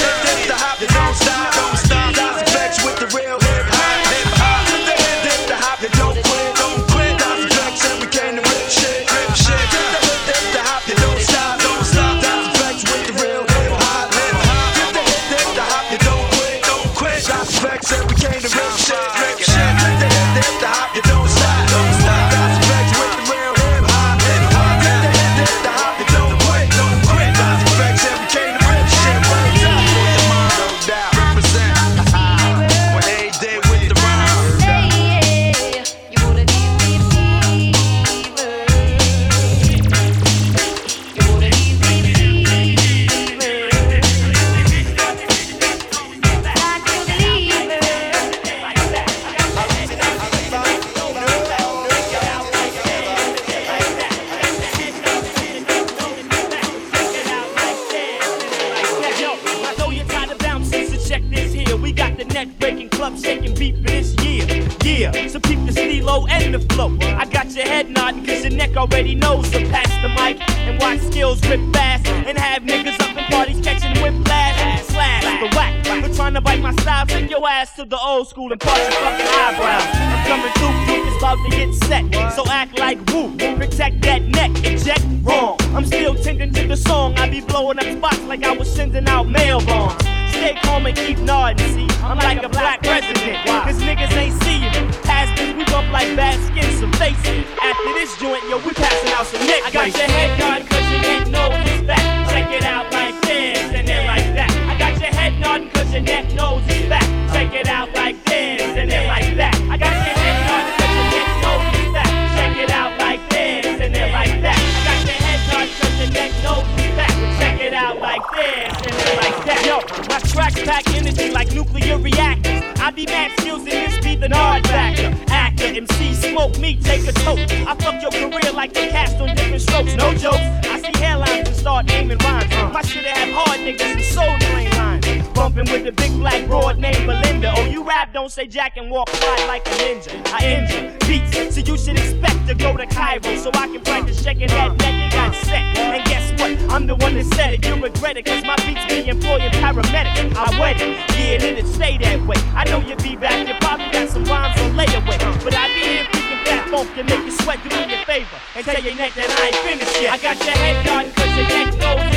Old 78.28 78.30
school 78.30 78.52
and 78.52 78.60
part 78.60 78.78
your 78.78 78.92
fucking 78.92 79.26
eyebrows. 79.26 79.88
I'm 79.96 80.28
coming 80.28 80.54
through, 80.60 80.76
through, 80.86 81.08
it's 81.08 81.18
about 81.18 81.38
to 81.46 81.50
get 81.56 81.74
set. 81.74 82.34
So 82.34 82.44
act 82.50 82.78
like 82.78 82.98
woo, 83.12 83.32
protect 83.56 84.02
that 84.02 84.22
neck, 84.24 84.52
eject 84.64 85.06
wrong. 85.24 85.58
I'm 85.76 85.86
still 85.86 86.16
tending 86.16 86.52
to 86.54 86.68
the 86.68 86.78
song, 86.78 87.18
I 87.18 87.30
be 87.30 87.42
blowing 87.42 87.80
up 87.80 87.86
spots 87.86 88.22
like 88.24 88.44
I 88.44 88.52
was 88.52 88.70
sending 88.74 89.08
out 89.08 89.28
mail 89.30 89.60
bombs. 89.62 90.02
Stay 90.32 90.58
calm 90.64 90.86
and 90.86 90.98
keep 90.98 91.20
nodding, 91.20 91.68
see? 91.74 91.88
I'm 92.04 92.18
like 92.18 92.44
a 92.44 92.50
black 92.50 92.82
president, 92.84 93.46
cause 93.48 93.80
niggas 93.82 94.12
ain't 94.14 94.44
seeing 94.44 94.62
me. 94.62 94.92
Past 95.04 95.36
this, 95.38 95.56
we 95.56 95.64
bump 95.66 95.92
like 95.92 96.16
bad 96.16 96.38
skin, 96.48 96.70
some 96.80 96.92
faces. 96.94 97.46
After 97.62 97.94
this 97.94 98.18
joint, 98.18 98.44
yo, 98.50 98.58
we 98.58 98.74
passing 98.74 99.12
out 99.14 99.26
some 99.26 99.46
neck 99.48 99.64
I 99.66 99.72
got 99.72 99.88
your 99.88 100.08
head 100.08 100.40
nodding 100.40 100.68
cause 100.68 100.92
your 100.92 101.02
neck 101.02 101.28
knows 101.28 101.72
it's 101.72 101.88
back. 101.88 102.30
Check 102.30 102.52
it 102.52 102.64
out 102.64 102.92
like 102.92 103.20
this, 103.22 103.60
and 103.74 103.88
then 103.88 104.06
like 104.06 104.28
that. 104.36 104.52
I 104.68 104.78
got 104.78 105.00
your 105.00 105.12
head 105.12 105.40
nodding 105.40 105.70
cause 105.70 105.92
your 105.94 106.02
neck 106.02 106.34
knows 106.34 106.64
it's 106.68 106.90
back. 106.90 107.17
Check 107.38 107.54
it 107.54 107.68
out 107.68 107.94
like 107.94 108.18
this, 108.26 108.64
and 108.64 108.90
then 108.90 109.06
like 109.06 109.38
that. 109.38 109.54
I 109.70 109.78
got 109.78 109.94
your 109.94 110.18
head 110.18 110.38
nodding 110.50 110.74
cause 110.74 110.90
your 110.98 111.06
neck 111.14 111.30
it's 111.78 111.94
back. 111.94 112.12
Check 112.34 112.58
it 112.58 112.72
out 112.72 112.98
like 112.98 113.30
this, 113.30 113.80
and 113.80 113.94
then 113.94 114.12
like 114.12 114.42
that. 114.42 114.58
I 114.58 114.82
got 114.90 115.00
your 115.06 115.20
head 115.22 115.40
nodding 115.46 115.76
cause 115.78 115.96
your 116.02 116.12
neck 116.18 116.32
it's 116.34 116.96
back. 116.98 117.14
Check 117.38 117.62
it 117.62 117.74
out 117.78 118.02
like 118.02 118.26
this, 118.34 118.74
and 118.82 118.94
then 118.98 119.14
like 119.22 119.38
that. 119.46 119.62
Yo, 119.70 119.78
my 120.10 120.18
tracks 120.34 120.62
pack 120.66 120.90
energy 120.98 121.30
like 121.30 121.54
nuclear 121.54 122.00
reactors. 122.00 122.64
I 122.82 122.90
be 122.90 123.06
mad 123.06 123.30
skills 123.40 123.62
in 123.70 123.86
this 123.86 124.00
beat 124.02 124.20
the 124.20 124.34
hard 124.34 124.66
factor. 124.66 125.14
Actor, 125.30 125.78
MC, 125.78 126.16
smoke 126.16 126.58
me, 126.58 126.78
take 126.82 127.06
a 127.06 127.14
toke. 127.22 127.38
I 127.70 127.78
fuck 127.78 128.02
your 128.02 128.10
career 128.18 128.52
like 128.52 128.74
the 128.74 128.90
cast 128.90 129.22
on 129.22 129.36
different 129.36 129.62
strokes. 129.62 129.94
No 129.94 130.12
jokes. 130.16 130.42
I 130.66 130.82
see 130.82 130.92
hairlines 130.98 131.46
and 131.46 131.56
start 131.56 131.86
naming 131.86 132.18
rhymes. 132.18 132.52
Uh. 132.52 132.72
My 132.74 132.82
shit 132.82 133.06
have 133.06 133.30
hard 133.30 133.60
niggas 133.62 133.94
and 133.94 134.02
soul 134.02 134.34
drain 134.50 134.72
lines. 134.72 134.97
Bumping 135.38 135.72
with 135.72 135.84
the 135.86 135.92
big 135.92 136.12
black 136.14 136.48
broad 136.48 136.80
named 136.80 137.06
Belinda. 137.06 137.54
Oh, 137.56 137.66
you 137.66 137.84
rap, 137.84 138.12
don't 138.12 138.32
say 138.32 138.48
Jack 138.48 138.76
and 138.76 138.90
walk 138.90 139.08
wide 139.22 139.46
like 139.46 139.68
a 139.68 139.70
ninja. 139.86 140.10
I 140.34 140.42
injure 140.58 140.98
beats, 141.06 141.54
so 141.54 141.62
you 141.62 141.78
should 141.78 141.96
expect 141.96 142.48
to 142.48 142.56
go 142.56 142.76
to 142.76 142.88
Cairo 142.88 143.22
so 143.38 143.52
I 143.54 143.68
can 143.68 143.82
practice 143.82 144.24
shaking 144.24 144.48
that 144.48 144.76
neck 144.80 144.94
and 144.94 145.14
got 145.14 145.36
set. 145.46 145.62
And 145.78 146.04
guess 146.10 146.32
what? 146.42 146.58
I'm 146.74 146.88
the 146.88 146.96
one 146.96 147.14
that 147.14 147.26
said 147.36 147.54
it. 147.54 147.64
You'll 147.64 147.78
regret 147.78 148.18
it, 148.18 148.26
cause 148.26 148.44
my 148.46 148.56
beats 148.66 148.84
be 148.90 149.08
employing 149.08 149.52
paramedics. 149.62 150.36
I 150.36 150.60
wet 150.60 150.82
it, 150.82 150.98
yeah, 151.14 151.38
and 151.38 151.44
it'll 151.44 151.72
stay 151.72 152.00
that 152.00 152.20
way. 152.26 152.38
I 152.58 152.66
know 152.66 152.80
you'll 152.80 152.98
be 152.98 153.16
back, 153.16 153.48
you 153.48 153.54
probably 153.62 153.92
got 153.92 154.10
some 154.10 154.26
rhymes 154.26 154.60
on 154.60 154.74
layaway. 154.74 155.22
But 155.46 155.54
I 155.54 155.68
be 155.70 155.86
here 155.86 156.06
freaking 156.10 156.42
fat 156.50 156.68
funk 156.68 156.90
to 156.96 157.04
make 157.04 157.24
you 157.24 157.32
sweat, 157.32 157.62
do 157.62 157.70
me 157.70 157.94
a 157.94 158.04
favor. 158.10 158.42
And 158.56 158.66
tell 158.66 158.82
your 158.82 158.96
neck 158.96 159.14
that 159.14 159.30
I 159.30 159.54
ain't 159.54 159.62
finished 159.62 160.02
yet. 160.02 160.14
I 160.14 160.18
got 160.18 160.38
your 160.44 160.58
head 160.58 160.84
nodding 160.84 161.12
cause 161.14 161.38
your 161.38 161.46
neck 161.46 161.78
back. 161.78 162.17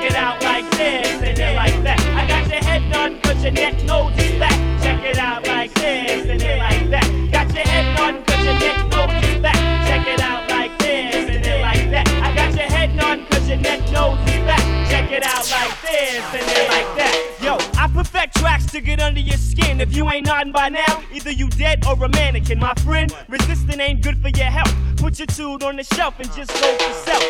Check 0.00 0.12
it 0.12 0.16
out 0.16 0.42
like 0.42 0.70
this 0.70 1.12
and 1.20 1.38
it 1.38 1.54
like 1.54 1.82
that. 1.82 2.00
I 2.16 2.26
got 2.26 2.48
your 2.48 2.64
head 2.64 2.90
done, 2.90 3.20
but 3.22 3.36
your 3.42 3.52
neck 3.52 3.84
knows 3.84 4.16
is 4.16 4.38
back. 4.38 4.56
Check 4.80 5.04
it 5.04 5.18
out 5.18 5.46
like 5.46 5.74
this 5.74 6.26
and 6.26 6.40
it 6.40 6.56
like 6.56 6.88
that. 6.88 7.04
Got 7.30 7.52
your 7.52 7.68
head 7.68 7.96
done, 7.98 8.24
but 8.26 8.38
your 8.42 8.54
neck 8.54 8.78
knows 8.88 9.24
is 9.28 9.42
back. 9.42 9.60
Check 9.86 10.08
it 10.08 10.20
out 10.22 10.48
like 10.48 10.78
this 10.78 11.28
and 11.28 11.44
it 11.44 11.60
like 11.60 11.90
that. 11.90 12.08
I 12.08 12.34
got 12.34 12.54
your 12.54 12.64
head 12.64 12.96
done, 12.96 13.26
cause 13.26 13.46
your 13.46 13.58
neck 13.58 13.80
knows 13.92 14.18
is 14.20 14.40
back. 14.48 14.64
Check 14.88 15.12
it 15.12 15.22
out 15.22 15.44
like 15.50 15.82
this 15.82 16.24
and 16.32 16.48
it 16.48 16.68
like 16.70 16.96
that. 16.96 17.36
Yo, 17.42 17.58
I 17.78 17.86
perfect 17.88 18.38
tracks 18.38 18.72
to 18.72 18.80
get 18.80 19.00
under 19.00 19.20
your 19.20 19.36
skin. 19.36 19.82
If 19.82 19.94
you 19.94 20.08
ain't 20.08 20.24
nodding 20.24 20.54
by 20.54 20.70
now, 20.70 21.02
either 21.12 21.30
you 21.30 21.50
dead 21.50 21.84
or 21.86 22.02
a 22.02 22.08
mannequin. 22.08 22.58
My 22.58 22.72
friend, 22.86 23.14
resisting 23.28 23.80
ain't 23.80 24.00
good 24.00 24.16
for 24.22 24.30
your 24.30 24.46
health. 24.46 24.74
Put 24.96 25.18
your 25.18 25.26
tool 25.26 25.62
on 25.62 25.76
the 25.76 25.84
shelf 25.84 26.18
and 26.18 26.32
just 26.32 26.50
go 26.54 26.78
for 26.78 26.94
self 27.04 27.29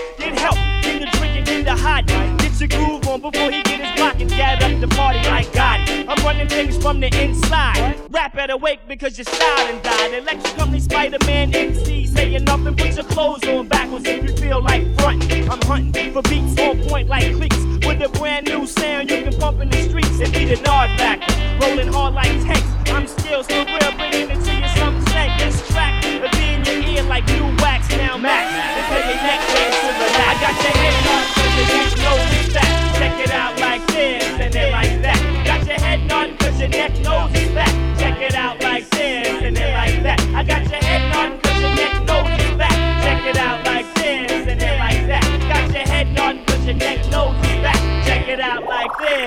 your 2.61 2.69
groove 2.69 3.09
on 3.09 3.21
before 3.23 3.51
he 3.51 3.63
get 3.63 3.81
his 3.81 3.97
block 3.97 4.21
and 4.21 4.29
gather 4.29 4.67
up 4.67 4.81
the 4.81 4.89
party 4.89 5.19
like 5.31 5.51
God. 5.53 5.81
I'm 5.89 6.23
running 6.25 6.49
things 6.49 6.77
from 6.77 7.01
the 7.01 7.09
inside. 7.23 7.97
Rap 8.11 8.37
at 8.37 8.51
awake 8.51 8.81
because 8.87 9.17
your 9.17 9.25
style 9.25 9.67
and 9.67 9.83
died. 9.83 10.13
Electric 10.15 10.55
company 10.57 10.81
Spider-Man 10.81 11.53
MCs 11.53 12.09
saying 12.09 12.45
nothing. 12.45 12.77
Put 12.77 12.95
your 12.97 13.05
clothes 13.05 13.47
on 13.49 13.69
backwards 13.69 14.05
if 14.07 14.23
you 14.23 14.37
feel 14.37 14.63
like 14.63 14.83
frontin'. 14.99 15.49
I'm 15.49 15.61
hunting 15.63 16.13
for 16.13 16.23
beats 16.23 16.61
on 16.61 16.83
point 16.83 17.09
like 17.09 17.35
clicks. 17.35 17.57
With 17.87 18.03
a 18.03 18.11
brand 18.19 18.47
new 18.47 18.67
sound 18.67 19.11
you 19.11 19.23
can 19.23 19.33
pump 19.39 19.61
in 19.61 19.71
the 19.71 19.83
streets 19.83 20.21
and 20.21 20.33
be 20.33 20.45
the 20.45 20.61
Nard 20.63 20.91
factor. 20.99 21.33
Rolling 21.65 21.89
hard 21.89 22.15
like 22.15 22.33
tanks. 22.45 22.69
I'm 22.91 23.07
still 23.07 23.43
still 23.43 23.65
real, 23.65 23.93
bringing 23.97 24.31
it 24.31 24.45
to 24.45 24.53
you 24.55 24.69
some 24.77 25.01
stank. 25.07 25.41
This 25.41 25.67
track 25.69 26.05
will 26.05 26.29
be 26.29 26.45
in 26.55 26.65
your 26.65 26.97
ear 26.97 27.03
like 27.05 27.27
new 27.29 27.57
wax. 27.63 27.89
Now 27.97 28.19
max. 28.19 28.53
Until 28.77 29.09
your 29.09 29.23
neck 29.23 29.41
dance 29.49 29.81
to 29.81 29.87
the 29.97 30.09
I 30.21 30.35
got 30.41 30.63
your 30.63 30.73
head 30.77 31.37
up. 31.37 31.40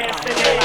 Anthony. 0.01 0.62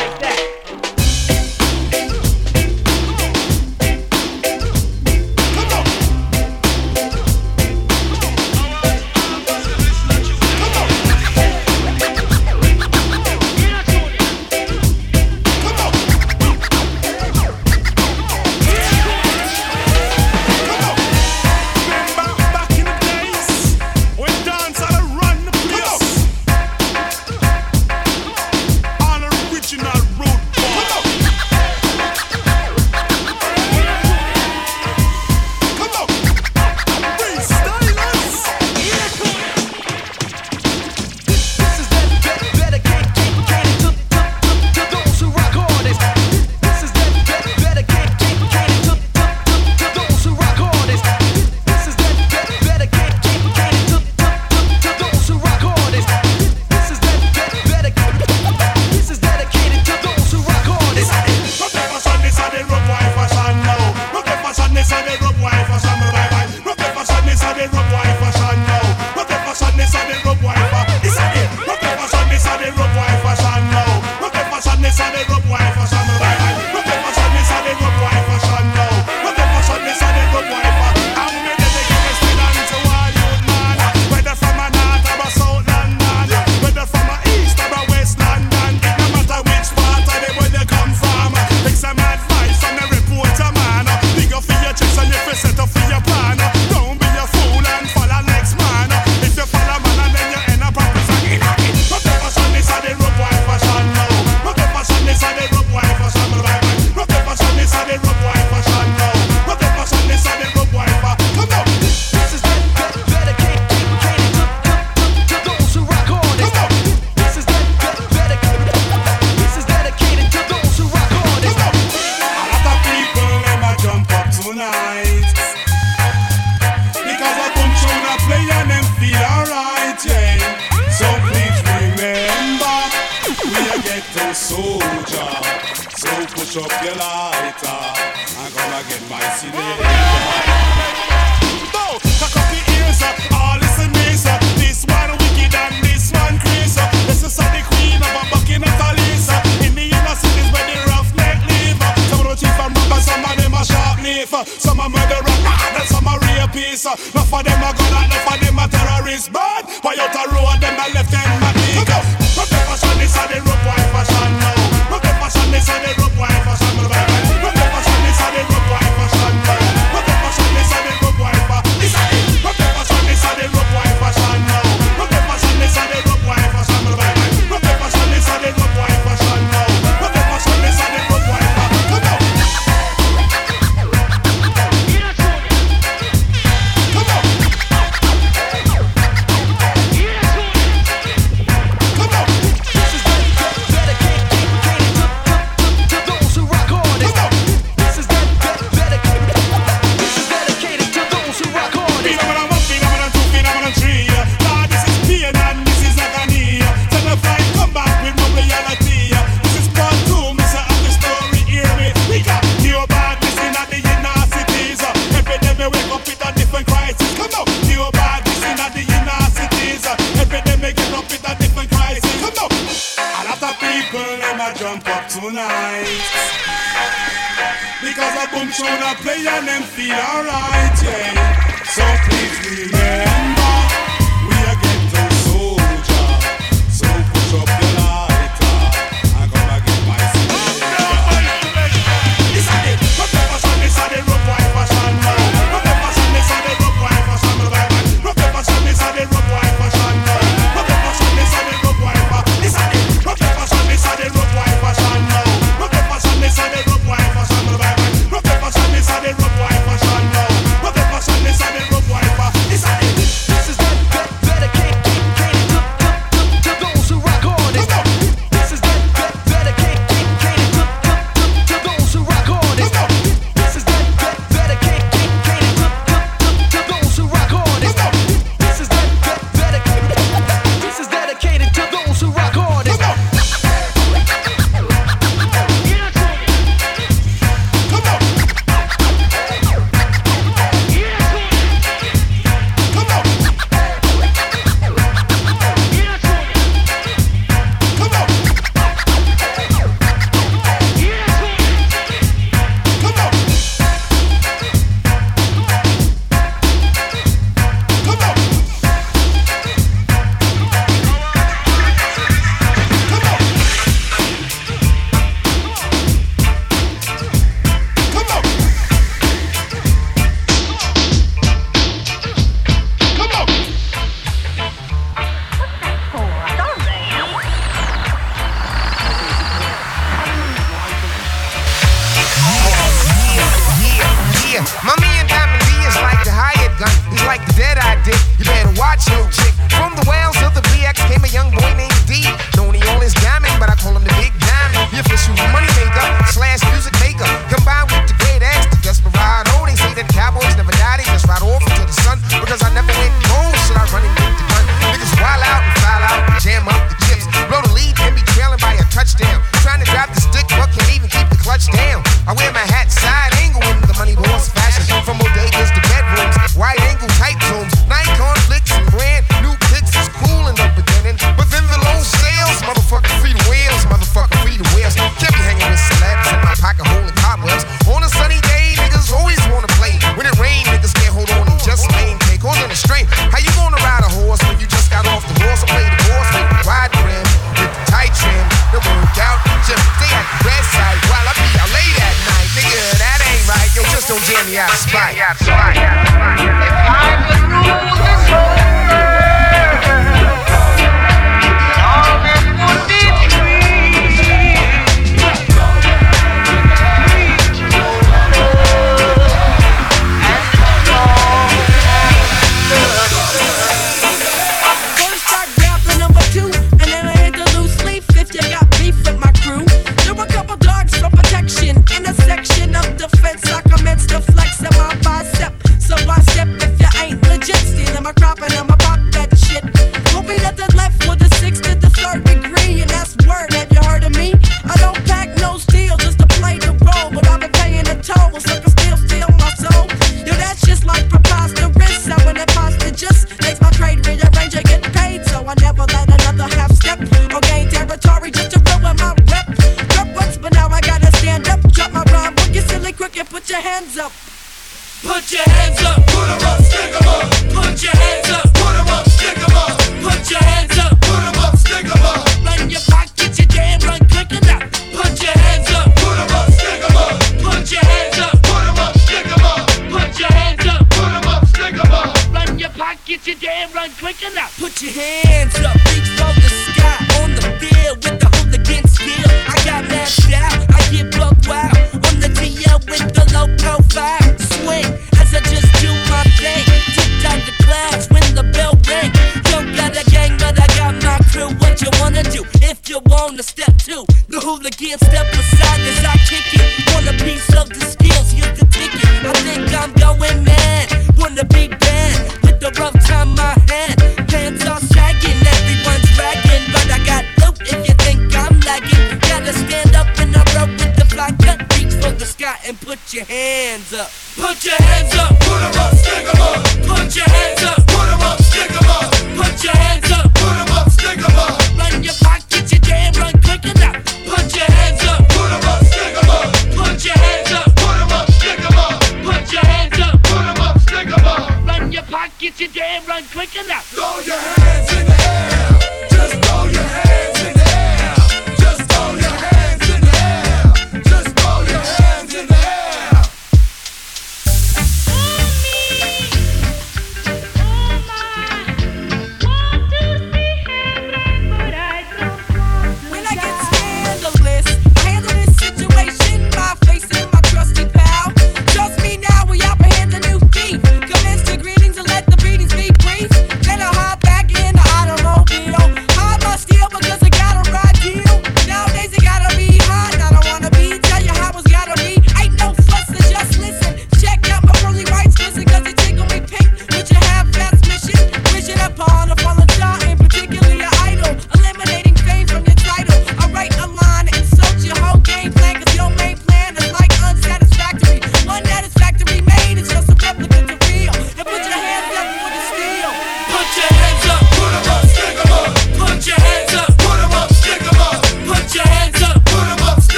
Your 512.95 513.05
hands 513.05 513.73
up. 513.75 513.91
Put 514.17 514.45
your 514.45 514.55
hands 514.57 514.95
up. 514.95 515.78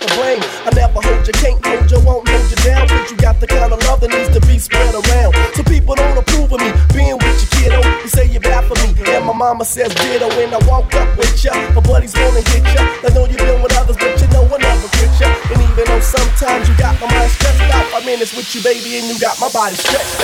I 0.00 0.70
never 0.74 1.00
hold 1.00 1.26
you, 1.26 1.32
can't 1.34 1.60
hold 1.64 1.90
you, 1.90 2.00
won't 2.00 2.26
hold 2.28 2.50
you 2.50 2.56
down. 2.64 2.88
Cause 2.88 3.10
you 3.10 3.16
got 3.16 3.38
the 3.40 3.46
kind 3.46 3.72
of 3.72 3.78
love 3.84 4.00
that 4.00 4.10
needs 4.10 4.32
to 4.32 4.40
be 4.46 4.58
spread 4.58 4.94
around. 4.94 5.34
So 5.54 5.62
people 5.64 5.94
don't 5.94 6.16
approve 6.16 6.52
of 6.52 6.60
me 6.60 6.72
being 6.96 7.18
with 7.20 7.36
you, 7.38 7.48
kiddo. 7.60 7.80
You 8.02 8.08
say 8.08 8.26
you're 8.26 8.40
bad 8.40 8.64
for 8.64 8.74
me, 8.82 8.96
and 9.12 9.24
my 9.26 9.32
mama 9.32 9.64
says 9.64 9.94
ditto. 9.94 10.28
When 10.36 10.52
I 10.52 10.58
walk 10.66 10.94
up 10.94 11.08
with 11.18 11.36
ya, 11.44 11.52
my 11.74 11.80
buddies 11.80 12.14
wanna 12.16 12.42
hit 12.50 12.64
ya. 12.74 12.82
I 13.04 13.12
know 13.14 13.26
you've 13.26 13.38
been 13.38 13.60
with 13.62 13.76
others, 13.76 13.96
but 13.96 14.16
you 14.20 14.28
know 14.32 14.48
I 14.48 14.58
never 14.58 14.88
quit 14.96 15.12
ya. 15.20 15.28
And 15.52 15.60
even 15.60 15.84
though 15.84 16.00
sometimes 16.00 16.68
you 16.68 16.74
got 16.76 16.98
my 17.00 17.08
mind 17.12 17.30
stressed 17.30 17.68
out, 17.70 17.84
five 17.92 18.04
minutes 18.04 18.32
with 18.34 18.48
you, 18.54 18.62
baby, 18.62 18.98
and 18.98 19.06
you 19.06 19.20
got 19.20 19.38
my 19.38 19.50
body 19.52 19.76
stretched 19.76 20.23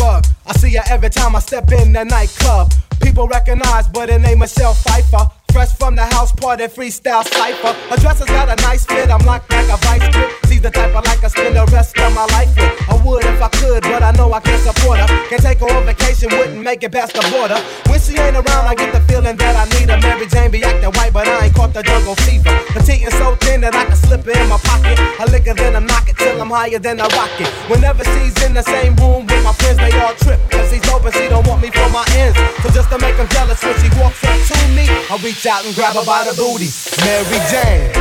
bug. 0.00 0.24
I 0.46 0.52
see 0.54 0.74
her 0.74 0.82
every 0.88 1.10
time 1.10 1.36
I 1.36 1.40
step 1.40 1.70
in 1.72 1.92
the 1.92 2.04
nightclub. 2.04 2.72
People 3.02 3.28
recognize, 3.28 3.86
but 3.88 4.08
her 4.08 4.18
name 4.18 4.38
Michelle 4.38 4.74
Pfeiffer. 4.74 5.30
Fresh 5.52 5.74
from 5.74 5.96
the 5.96 6.04
house 6.14 6.32
party, 6.32 6.64
freestyle 6.64 7.24
cipher. 7.24 7.72
Her 7.90 7.96
dress 7.96 8.18
has 8.20 8.28
got 8.28 8.48
a 8.48 8.56
nice 8.62 8.86
fit, 8.86 9.10
I'm 9.10 9.24
locked 9.26 9.50
like 9.50 9.68
a 9.68 9.76
vice 9.78 10.08
grip. 10.14 10.30
She's 10.46 10.60
the 10.60 10.70
type 10.70 10.94
I 10.94 11.00
like 11.00 11.20
to 11.20 11.30
spend 11.30 11.56
the 11.56 11.64
rest 11.72 11.98
of 11.98 12.14
my 12.14 12.24
life 12.36 12.54
with. 12.56 12.70
I 12.88 12.94
would 13.04 13.24
if 13.24 13.42
I 13.42 13.48
could, 13.48 13.82
but 13.82 14.02
I 14.02 14.12
know 14.12 14.32
I 14.32 14.40
can't 14.40 14.62
support 14.62 15.00
her. 15.00 15.08
Can't 15.28 15.42
take 15.42 15.58
her 15.58 15.70
on 15.72 15.84
vacation, 15.86 16.28
wouldn't 16.36 16.62
make 16.62 16.82
it 16.82 16.92
past 16.92 17.14
the 17.14 17.22
border. 17.32 17.58
When 17.90 17.98
she 17.98 18.14
ain't 18.18 18.36
around, 18.36 18.66
I 18.68 18.74
get 18.74 18.92
the 18.92 19.00
feeling 19.10 19.36
that 19.36 19.54
I 19.56 19.64
need 19.78 19.90
her. 19.90 19.98
Mary 19.98 20.26
Jane 20.26 20.50
be 20.50 20.62
acting 20.62 20.92
white, 20.92 21.12
but 21.12 21.26
I 21.26 21.46
ain't 21.46 21.54
caught 21.54 21.74
the 21.74 21.82
jungle 21.82 22.14
fever. 22.26 22.52
Petite 22.70 23.02
and 23.02 23.14
so 23.14 23.34
thin 23.42 23.60
that 23.62 23.74
I 23.74 23.84
can 23.84 23.96
slip 23.96 24.26
it 24.26 24.36
in 24.36 24.48
my 24.48 24.58
pocket. 24.58 24.98
I 25.18 25.24
lick 25.32 25.46
her, 25.46 25.54
then 25.54 25.74
I 25.74 25.80
knock 25.80 26.08
it 26.08 26.16
till 26.16 26.40
I'm 26.40 26.50
higher 26.50 26.78
than 26.78 27.00
a 27.00 27.08
rocket. 27.18 27.48
Whenever 27.72 28.04
she's 28.04 28.36
in 28.44 28.54
the 28.54 28.62
same 28.62 28.94
room 28.96 29.26
with 29.26 29.42
my 29.42 29.52
friends, 29.54 29.78
they 29.78 29.90
all 29.98 30.14
trip. 30.14 30.38
Cause 30.50 30.70
she's 30.70 30.86
open, 30.92 31.10
she 31.12 31.26
don't 31.28 31.46
want 31.46 31.62
me 31.62 31.70
for 31.70 31.88
my 31.90 32.04
ends. 32.20 32.36
So 32.62 32.70
just 32.70 32.90
to 32.90 32.98
make 32.98 33.16
them 33.16 33.28
jealous 33.30 33.62
when 33.64 33.74
she 33.80 33.88
walks 33.98 34.22
up 34.22 34.36
to 34.36 34.56
me, 34.76 34.84
I 35.08 35.16
reach 35.24 35.39
out 35.46 35.64
and 35.64 35.74
grab 35.74 35.94
her 35.94 36.04
by 36.04 36.24
the 36.24 36.34
booty. 36.36 36.68
Mary 37.04 37.38
Jane. 37.50 38.00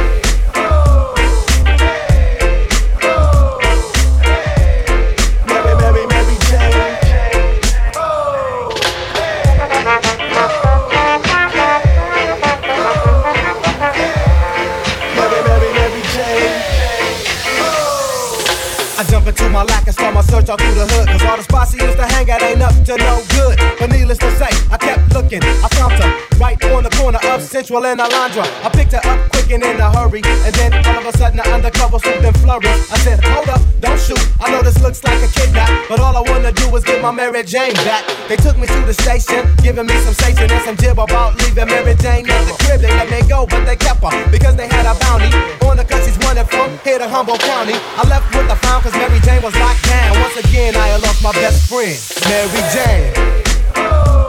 My 19.52 19.64
lack 19.64 19.79
and 19.90 19.98
start 19.98 20.14
my 20.14 20.22
search 20.22 20.50
all 20.50 20.58
through 20.58 20.78
the 20.78 20.86
hood. 20.94 21.10
Cause 21.10 21.24
all 21.26 21.38
the 21.38 21.44
spots 21.44 21.74
she 21.74 21.82
used 21.82 21.98
to 21.98 22.06
hang 22.14 22.30
at 22.30 22.44
ain't 22.44 22.62
up 22.62 22.74
to 22.86 22.94
no 23.02 23.26
good. 23.34 23.58
But 23.82 23.90
needless 23.90 24.20
to 24.20 24.30
say, 24.38 24.54
I 24.70 24.78
kept 24.78 25.10
looking. 25.18 25.42
I 25.42 25.68
found 25.74 25.98
her 25.98 26.10
right 26.38 26.54
on 26.70 26.84
the 26.86 26.94
corner 26.94 27.18
of 27.34 27.42
Central 27.42 27.84
and 27.86 28.00
Alondra. 28.00 28.46
I 28.62 28.70
picked 28.70 28.94
her 28.94 29.02
up 29.02 29.18
quick 29.34 29.50
and 29.50 29.66
in 29.66 29.82
a 29.82 29.90
hurry. 29.90 30.22
And 30.46 30.54
then 30.54 30.78
all 30.86 31.02
of 31.02 31.10
a 31.10 31.18
sudden, 31.18 31.38
the 31.38 31.46
undercover 31.50 31.98
swooped 31.98 32.22
and 32.22 32.38
flurry. 32.38 32.70
I 32.70 32.98
said, 33.02 33.18
Hold 33.34 33.50
up, 33.50 33.62
don't 33.82 34.00
shoot. 34.00 34.22
I 34.40 34.52
know 34.52 34.62
this 34.62 34.78
looks 34.80 35.04
like 35.04 35.18
a 35.26 35.30
kidnap. 35.34 35.90
But 35.90 36.00
all 36.00 36.16
I 36.16 36.22
wanna 36.22 36.52
do 36.54 36.70
is 36.78 36.84
get 36.84 37.02
my 37.02 37.10
Mary 37.10 37.42
Jane 37.44 37.74
back. 37.82 38.06
They 38.30 38.38
took 38.38 38.58
me 38.62 38.68
to 38.68 38.80
the 38.86 38.94
station, 38.94 39.50
giving 39.64 39.88
me 39.88 39.98
some 40.06 40.14
station 40.14 40.46
and 40.54 40.62
some 40.70 40.78
jib 40.78 41.00
about 41.00 41.34
leaving 41.42 41.66
Mary 41.66 41.96
Jane 41.98 42.30
at 42.30 42.46
the 42.46 42.54
crib. 42.62 42.82
They 42.82 42.94
let 42.94 43.10
me 43.10 43.28
go, 43.28 43.48
but 43.50 43.66
they 43.66 43.76
kept 43.76 44.06
her 44.06 44.14
because 44.30 44.56
they 44.56 44.68
had 44.68 44.86
a 44.86 44.94
bounty 45.02 45.34
on 45.66 45.78
the 45.78 45.84
cause 45.84 46.06
she's 46.06 46.18
running 46.22 46.46
from 46.46 46.78
here 46.86 47.00
to 47.00 47.10
Humboldt 47.10 47.42
County. 47.42 47.74
I 47.98 48.06
left 48.06 48.30
with 48.38 48.48
the 48.48 48.56
found 48.62 48.84
cause 48.84 48.94
Mary 48.94 49.20
Jane 49.26 49.42
was 49.42 49.56
locked 49.58 49.79
down. 49.84 50.22
Once 50.22 50.38
again, 50.38 50.76
I 50.76 50.98
lost 50.98 51.22
my 51.24 51.32
best 51.34 51.70
friend, 51.70 51.98
Mary 52.30 52.62
Jane. 52.74 54.29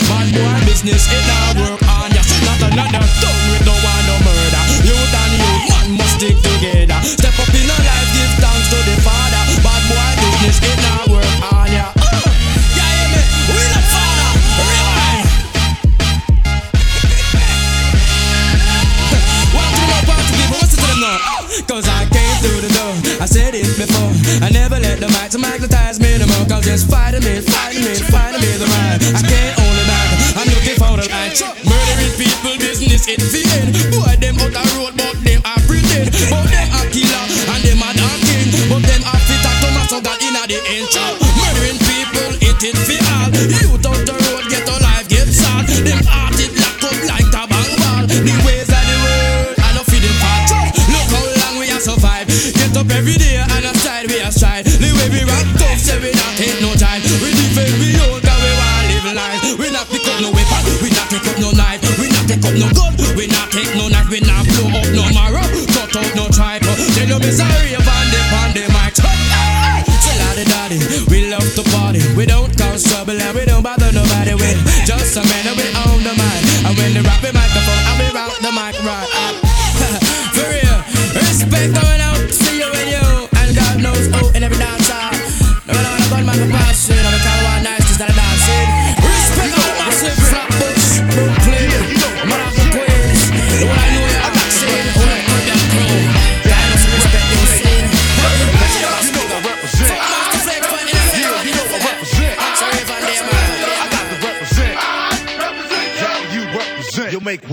Bad 0.00 0.32
boy 0.32 0.66
business 0.66 1.06
in 1.12 1.30
our 1.30 1.70
world. 1.70 1.81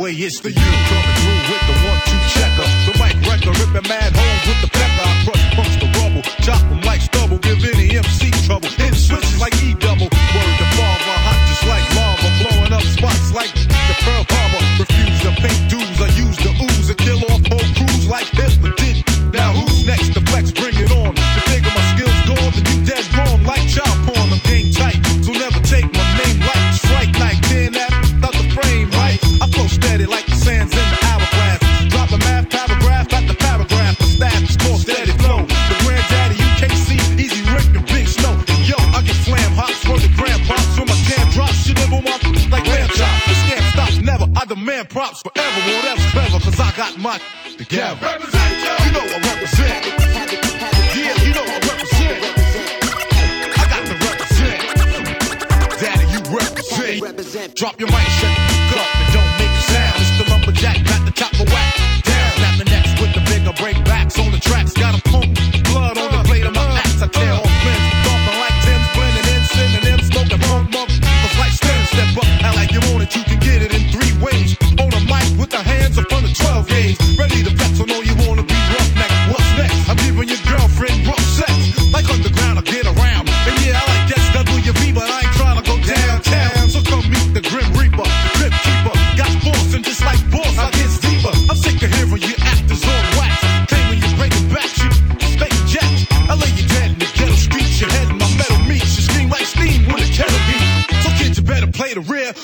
way, 0.09 0.23
it's 0.23 0.39
the 0.39 0.49
you 0.49 0.71
coming 0.89 1.15
through 1.21 1.41
with 1.49 1.63
the 1.69 1.75
one 1.85 2.01
two 2.05 2.21
checker. 2.33 2.67
The 2.85 2.93
mic 2.99 3.15
wrecker 3.27 3.51
ripping 3.59 3.87
mad 3.89 4.13
holes 4.15 4.43
with 4.47 4.61
the 4.61 4.69
pepper. 4.69 5.03
I 5.05 5.23
crush 5.25 5.55
punks 5.55 5.75
the 5.77 5.87
rubble, 5.99 6.21
chop 6.41 6.61
them 6.69 6.81
like 6.81 7.01
stubble, 7.01 7.37
give 7.37 7.63
any 7.63 7.97
MC 7.97 8.31
trouble. 8.45 8.69
Hit 8.69 8.95
switches 8.95 9.39
like 9.39 9.55
E 9.63 9.73
double. 9.75 10.09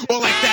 or 0.09 0.19
like 0.19 0.44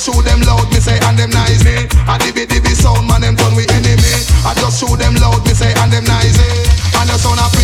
just 0.00 0.16
shoot 0.16 0.24
them 0.24 0.40
loud, 0.48 0.64
me 0.72 0.80
say, 0.80 0.98
and 1.04 1.18
them 1.18 1.28
nice. 1.28 1.64
Eh? 1.66 1.84
I 2.08 2.16
dibby 2.16 2.46
dibby 2.46 2.72
sound, 2.72 3.06
man, 3.06 3.20
them 3.20 3.34
done 3.36 3.54
with 3.54 3.70
enemy. 3.70 4.16
I 4.48 4.54
just 4.56 4.80
shoot 4.80 4.96
them 4.96 5.14
loud, 5.16 5.44
me 5.44 5.52
say, 5.52 5.74
and 5.76 5.92
them 5.92 6.04
nice. 6.04 6.40
Eh? 6.40 7.00
And 7.00 7.08
the 7.08 7.18
sound 7.20 7.40
of 7.40 7.59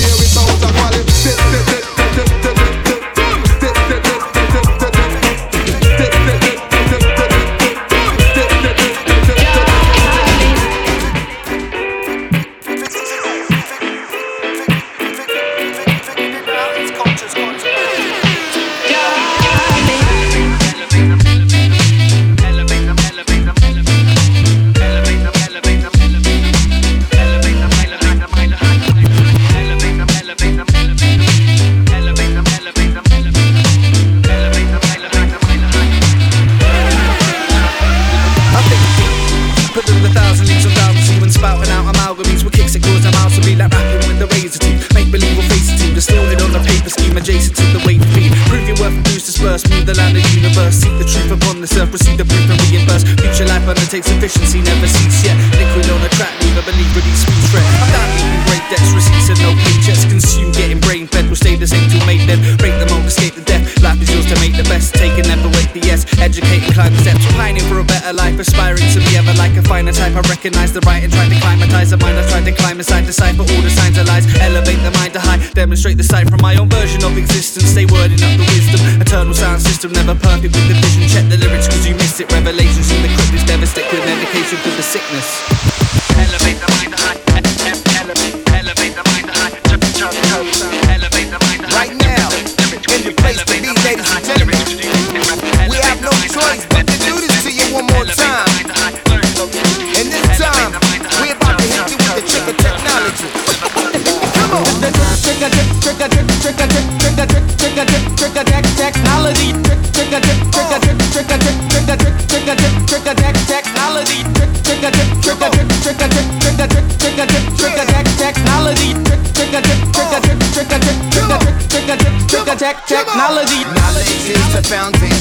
Knowledge, 123.17 123.65
knowledge 123.65 124.29
is 124.29 124.55
the 124.55 124.63
foundation. 124.63 125.16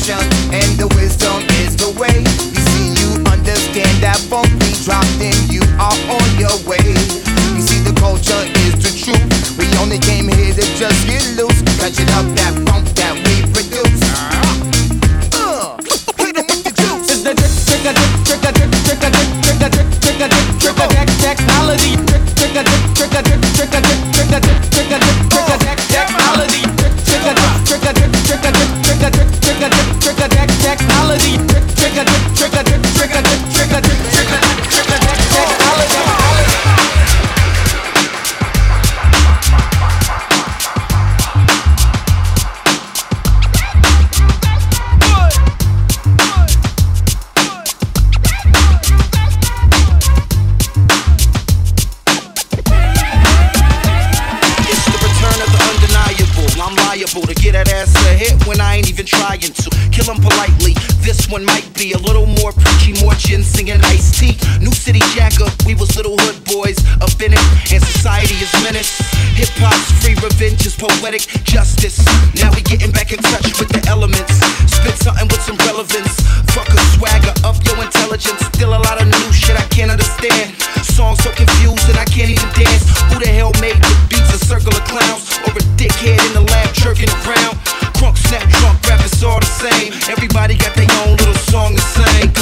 Same. 89.72 89.94
Everybody 90.10 90.56
got 90.58 90.76
their 90.76 90.88
own 91.02 91.16
little 91.18 91.34
song 91.36 91.76
to 91.76 91.82
sing. 91.82 92.35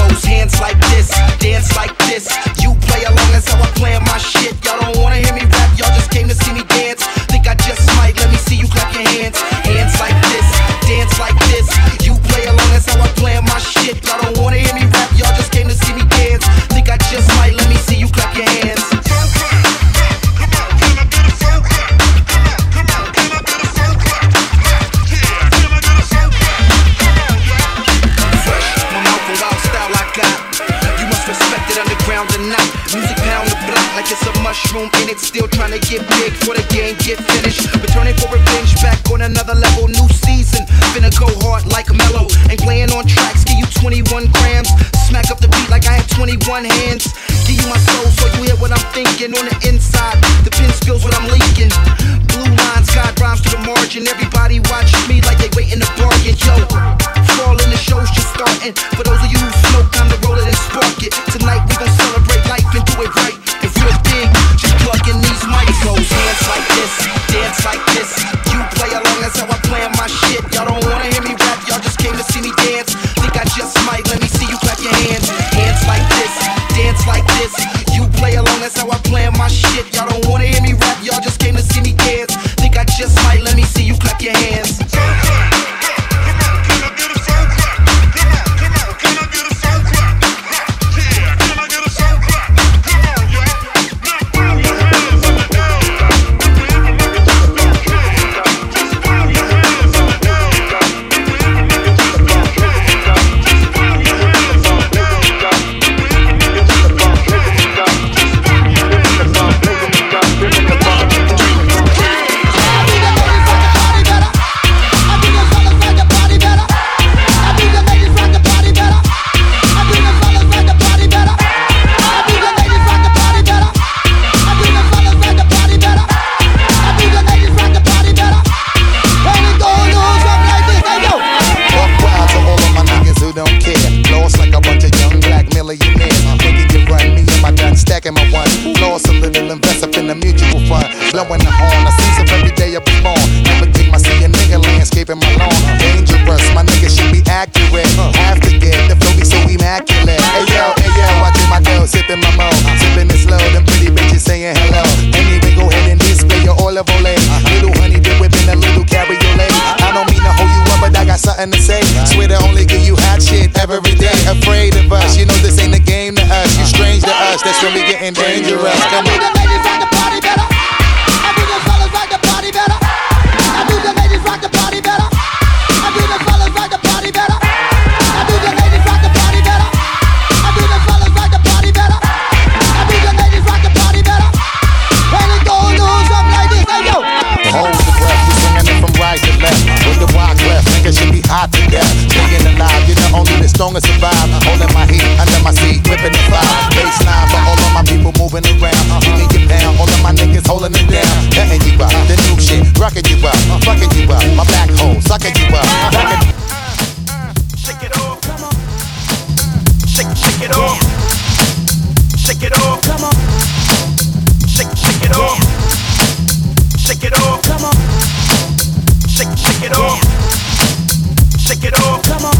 Shake 221.43 221.65
it 221.65 221.73
off. 221.73 222.01
Come 222.03 222.23
on. 222.23 222.35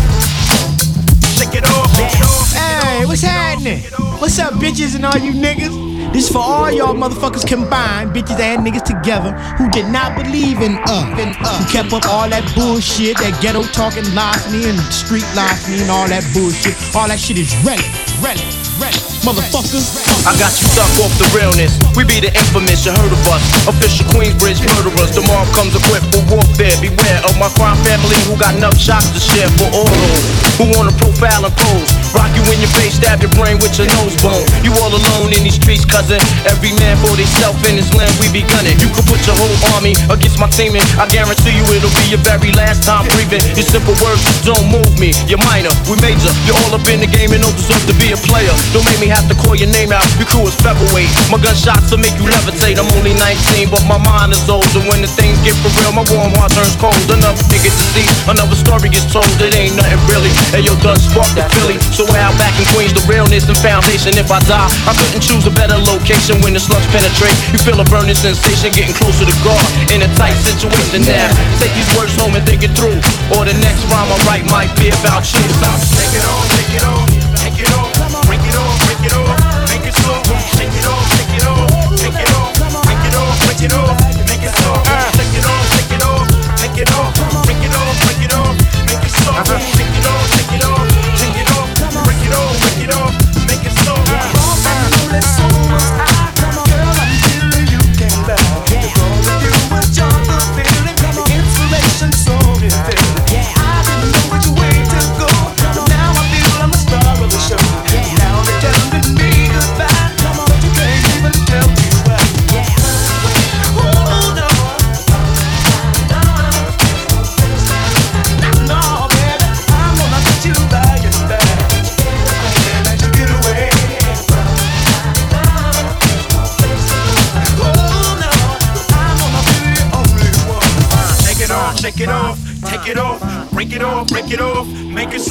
Shake 1.35 1.55
it 1.59 1.65
off. 1.65 1.91
Shake. 1.97 2.57
Hey, 2.57 3.05
what's 3.05 3.21
happening? 3.21 3.81
What's 4.19 4.39
up, 4.39 4.53
bitches 4.53 4.95
and 4.95 5.05
all 5.05 5.17
you 5.17 5.33
niggas? 5.33 6.13
This 6.13 6.31
for 6.31 6.39
all 6.39 6.71
y'all 6.71 6.95
motherfuckers 6.95 7.45
combined, 7.45 8.11
bitches 8.11 8.39
and 8.39 8.65
niggas 8.65 8.85
together, 8.85 9.33
who 9.57 9.69
did 9.71 9.91
not 9.91 10.15
believe 10.15 10.61
in 10.61 10.77
us, 10.87 11.35
who 11.57 11.65
kept 11.69 11.91
up 11.91 12.05
all 12.05 12.29
that 12.29 12.49
bullshit, 12.55 13.17
that 13.17 13.37
ghetto 13.41 13.63
talking 13.75 14.07
me 14.53 14.69
and 14.69 14.79
street 14.93 15.25
larceny 15.35 15.81
and 15.81 15.91
all 15.91 16.07
that 16.07 16.23
bullshit. 16.33 16.77
All 16.95 17.09
that 17.09 17.19
shit 17.19 17.37
is 17.37 17.51
ready, 17.65 17.83
ready, 18.23 18.45
ready, 18.79 19.01
motherfuckers. 19.24 19.95
I 20.28 20.36
got 20.39 20.51
you 20.59 20.67
stuck 20.67 20.91
off 21.03 21.11
the 21.19 21.28
realness. 21.36 21.76
We 21.95 22.03
be 22.03 22.19
the 22.19 22.32
infamous, 22.36 22.84
you 22.86 22.91
heard 22.91 23.11
of 23.11 23.24
us. 23.32 23.43
Official 23.67 24.05
Queensbridge 24.11 24.59
murderers. 24.63 25.15
Mobb 25.24 25.47
comes 25.55 25.74
equipped 25.76 26.11
for 26.11 26.24
warfare. 26.28 26.76
Beware 26.84 27.19
of 27.24 27.34
my 27.39 27.47
crime 27.55 27.80
family 27.88 28.19
who 28.28 28.36
got 28.36 28.55
enough 28.59 28.76
shots 28.76 29.07
to 29.15 29.19
share 29.19 29.47
for 29.55 29.71
all 29.71 29.88
those 29.88 30.24
who 30.59 30.65
wanna 30.76 30.91
profile 30.99 31.47
and 31.47 31.55
pose. 31.55 31.89
Rock 32.11 32.30
you 32.36 32.43
in 32.51 32.59
your 32.59 32.69
face, 32.78 32.99
stab 32.99 33.24
your 33.24 33.32
brain 33.39 33.57
with 33.63 33.74
your 33.80 33.88
nose 33.99 34.13
bone. 34.21 34.45
You 34.61 34.76
all 34.84 34.91
alone 34.91 35.32
in 35.34 35.41
these 35.47 35.55
streets, 35.55 35.88
cousin. 35.88 36.21
Every 36.45 36.76
man 36.78 36.99
for 37.01 37.15
himself 37.15 37.57
in 37.65 37.80
his 37.80 37.89
land, 37.95 38.11
we 38.19 38.28
be 38.30 38.43
gunning. 38.45 38.78
You 38.78 38.91
could 38.91 39.07
put 39.07 39.24
your 39.26 39.39
whole 39.39 39.57
army 39.74 39.95
against 40.11 40.38
my 40.38 40.51
team, 40.51 40.76
and 40.76 40.86
I 40.99 41.07
guarantee 41.07 41.55
you 41.55 41.65
it'll 41.74 41.89
be 41.95 42.11
your 42.11 42.21
very 42.21 42.51
last 42.53 42.84
time 42.84 43.07
breathing. 43.15 43.41
Your 43.55 43.65
simple 43.65 43.95
words 44.03 44.21
just 44.28 44.43
don't 44.43 44.67
move 44.69 44.93
me. 44.99 45.15
You're 45.26 45.41
minor, 45.41 45.74
we 45.88 45.95
major. 46.03 46.30
You're 46.45 46.59
all 46.67 46.76
up 46.76 46.86
in 46.91 46.99
the 46.99 47.09
game 47.09 47.32
and 47.32 47.41
don't 47.41 47.55
deserve 47.55 47.82
to 47.88 47.95
be 47.97 48.11
a 48.13 48.19
player. 48.30 48.53
Don't 48.76 48.86
make 48.86 48.99
me 48.99 49.12
have 49.14 49.30
to 49.30 49.38
call 49.38 49.53
your 49.53 49.70
name 49.70 49.93
out. 49.93 50.01
Your 50.18 50.26
crew 50.26 50.49
is 50.49 50.57
featherweight. 50.57 51.09
My 51.30 51.38
gunshots 51.38 51.93
will 51.93 52.01
make 52.01 52.18
you 52.18 52.26
levitate. 52.26 52.82
I'm 52.82 52.89
only 52.97 53.14
19, 53.14 53.70
but 53.70 53.86
my 53.86 54.01
mind 54.01 54.34
is 54.34 54.41
old. 54.49 54.66
And 54.74 54.89
when 54.89 55.05
the 55.05 55.11
things 55.11 55.38
get 55.45 55.53
for 55.61 55.70
real, 55.78 55.93
my 55.93 56.01
warm 56.09 56.34
heart 56.41 56.49
turns 56.57 56.74
cold. 56.82 56.97
Another 57.05 57.45
nigga 57.53 57.70
to 57.70 57.86
see, 57.93 58.05
another 58.26 58.57
story 58.57 58.89
gets 58.89 59.05
told. 59.14 59.30
It 59.38 59.53
ain't 59.53 59.78
nothing 59.78 60.01
really. 60.09 60.34
Hey, 60.49 60.66
yo, 60.66 60.74
done 60.82 60.97
sparked 60.97 61.38
the 61.38 61.45
Philly. 61.61 61.78
So 61.93 62.09
out 62.18 62.34
back 62.41 62.57
in 62.57 62.66
Queens, 62.74 62.97
the 62.97 63.05
realness 63.05 63.45
and 63.45 63.57
foundation. 63.61 64.18
If 64.18 64.34
I 64.34 64.41
die, 64.49 64.70
I 64.89 64.97
couldn't 64.97 65.22
choose 65.22 65.45
a 65.45 65.53
better 65.53 65.78
location 65.78 66.41
when 66.41 66.57
the 66.57 66.61
slugs 66.64 66.89
penetrate. 66.89 67.38
You 67.53 67.61
feel 67.61 67.78
a 67.78 67.86
burning 67.86 68.18
sensation, 68.18 68.74
getting 68.74 68.97
closer 68.97 69.30
to 69.30 69.38
God. 69.45 69.61
In 69.93 70.01
a 70.01 70.09
tight 70.18 70.36
situation 70.41 71.05
now. 71.05 71.30
Take 71.61 71.74
these 71.78 71.91
words 71.93 72.18
home 72.18 72.34
and 72.34 72.41
think 72.41 72.66
it 72.66 72.74
through. 72.74 72.97
Or 73.38 73.45
the 73.45 73.53
next 73.61 73.86
rhyme 73.93 74.09
I 74.09 74.18
write 74.26 74.45
might 74.49 74.74
be 74.82 74.89
about 74.89 75.22
you. 75.30 75.43
About 75.61 75.78
Take 75.93 76.18
it 76.18 76.26
off, 76.26 76.45
take 76.57 76.74
it 76.74 76.84
off, 76.84 77.12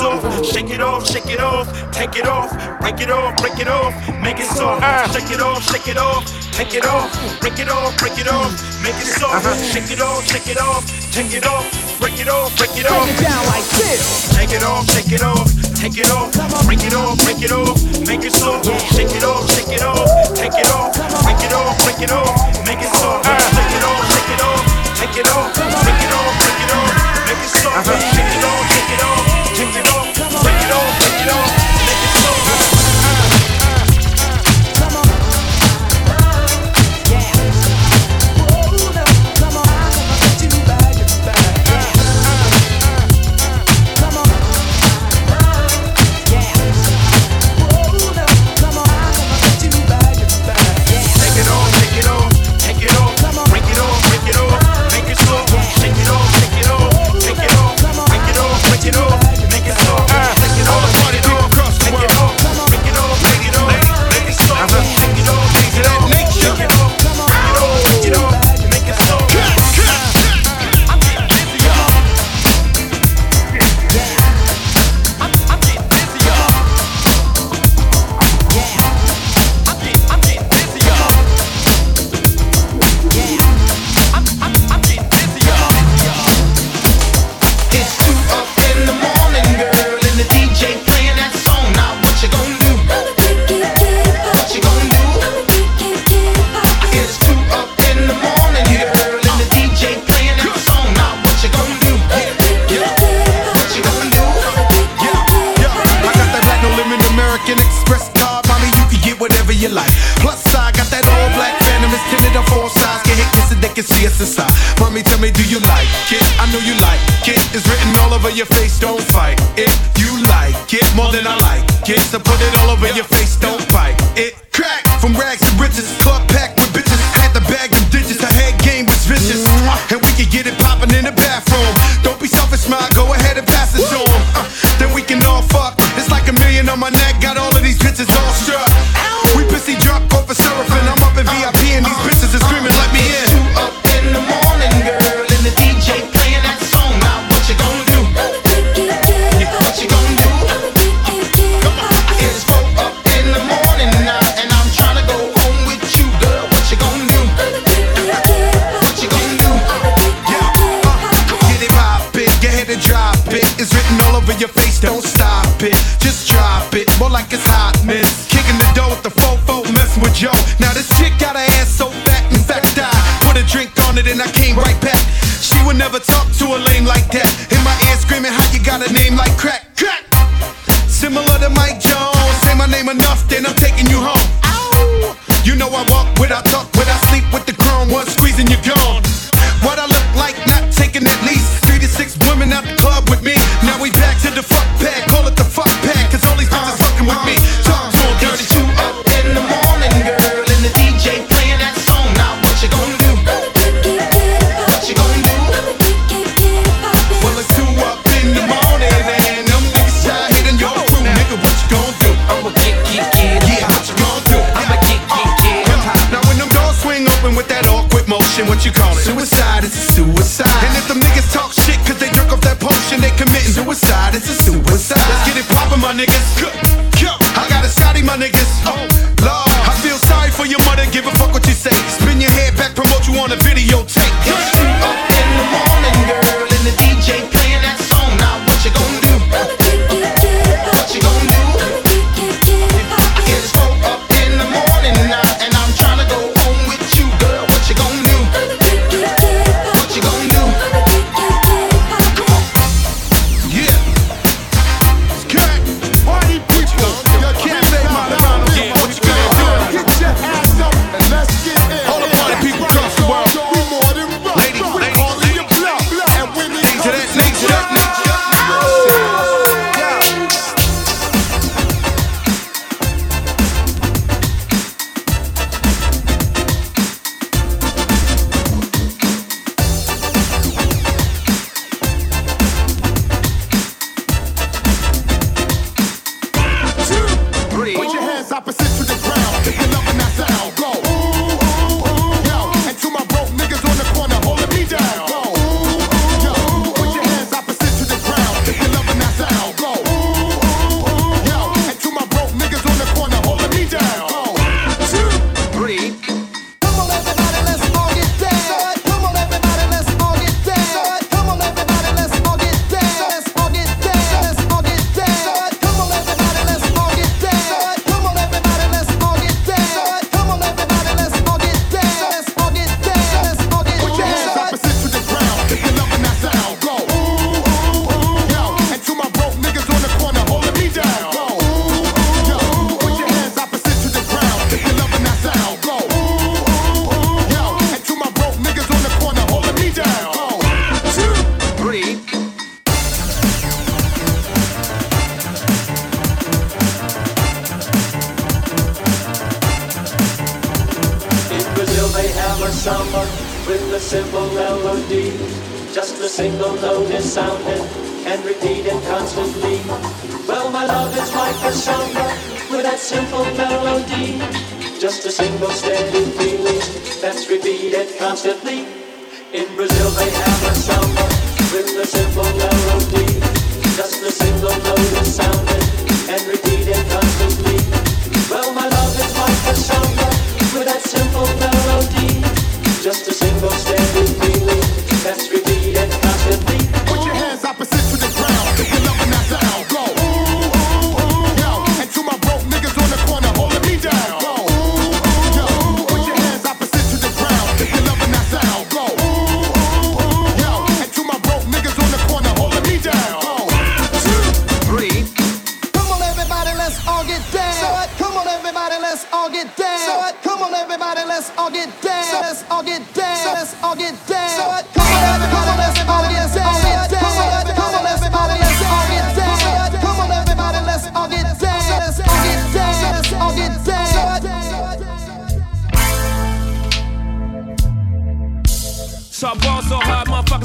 make 0.03 0.21
it 0.21 0.31
soft. 0.31 0.53
Shake 0.53 0.71
it 0.71 0.81
off, 0.81 1.07
shake 1.07 1.27
it 1.27 1.41
off, 1.41 1.93
take 1.93 2.17
it 2.17 2.27
off, 2.27 2.81
break 2.81 3.01
it 3.01 3.11
off, 3.11 3.37
break 3.37 3.59
it 3.59 3.69
off, 3.69 3.95
make 4.21 4.39
it 4.39 4.47
soft. 4.47 4.83
Shake 5.13 5.31
it 5.31 5.41
off, 5.41 5.63
shake 5.63 5.89
it 5.89 5.99
off, 5.99 6.25
take 6.53 6.75
it 6.75 6.85
off, 6.85 7.41
break 7.41 7.59
it 7.59 7.69
off, 7.69 7.97
break 7.99 8.19
it 8.19 8.29
off, 8.29 8.51
shake 8.83 8.99
it 8.99 9.21
off, 9.23 9.55
shake 9.73 9.91
it 9.91 10.01
off, 10.01 10.27
shake 10.27 10.49
it 10.49 10.59
off, 10.59 10.59
break 10.59 10.59
it 10.59 10.59
off, 10.59 10.59
break 10.59 10.59
it 10.59 10.59
off, 10.59 10.59
make 10.59 10.59
it 10.59 10.59
soft. 10.59 10.59
Shake 10.59 10.59
it 10.59 10.59
off, 10.59 10.59
shake 10.59 10.59
it 10.59 10.59
off, 10.59 10.85
take 11.13 11.33
it 11.35 11.47
off, 11.47 11.65
break 12.01 12.19
it 12.19 12.29
off, 12.29 12.57
break 12.59 12.77
it 12.77 12.87
off. 12.87 13.07
Break 13.07 13.19
it 13.19 13.23
down 13.23 13.47
like 13.47 13.65
this. 13.79 14.35
Take 14.35 14.53
it 14.53 14.63
off, 14.63 14.85
shake 14.91 15.13
it 15.13 15.23
off, 15.23 15.47
take 15.79 15.99
it 15.99 16.11
off, 16.11 16.33
break 16.67 16.83
it 16.83 16.95
off, 16.95 17.17
break 17.25 17.43
it 17.43 17.53
off, 17.53 17.79
make 18.07 18.25
it 18.25 18.33
soft. 18.33 18.67
Shake 18.95 19.15
it 19.15 19.25
off, 19.25 19.49
shake 19.51 19.71
it 19.71 19.83
off, 19.83 20.09
take 20.35 20.59
it 20.59 20.71
off, 20.75 20.93
break 21.23 21.43
it 21.43 21.53
off, 21.53 21.79
break 21.85 22.03
it 22.03 22.11
off, 22.11 22.35
make 22.67 22.83
it 22.83 22.91
soft. 22.99 23.27
Shake 23.27 23.75
it 23.79 23.85
off, 23.87 24.03
shake 24.11 24.31
it 24.35 24.43
off, 24.43 24.63
take 24.99 25.17
it 25.17 25.29
off, 25.31 25.55
break 25.55 26.03
it 26.03 26.13
off, 26.13 26.33
break 26.43 26.61
it 26.63 26.71
off, 26.75 26.91
make 27.27 27.43
it 27.43 27.51
soft. 27.51 27.87
Shake 27.87 28.35
it 28.35 28.45
off, 28.45 28.63
shake 28.73 28.93
it 28.93 29.03
off, 29.03 29.32
it 31.23 31.33
off, 31.33 31.62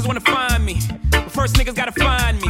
wanna 0.08 0.20
find 0.20 0.64
me. 0.64 0.80
But 1.10 1.30
first 1.30 1.54
niggas 1.56 1.74
gotta 1.74 1.92
find 1.92 2.40
me. 2.40 2.48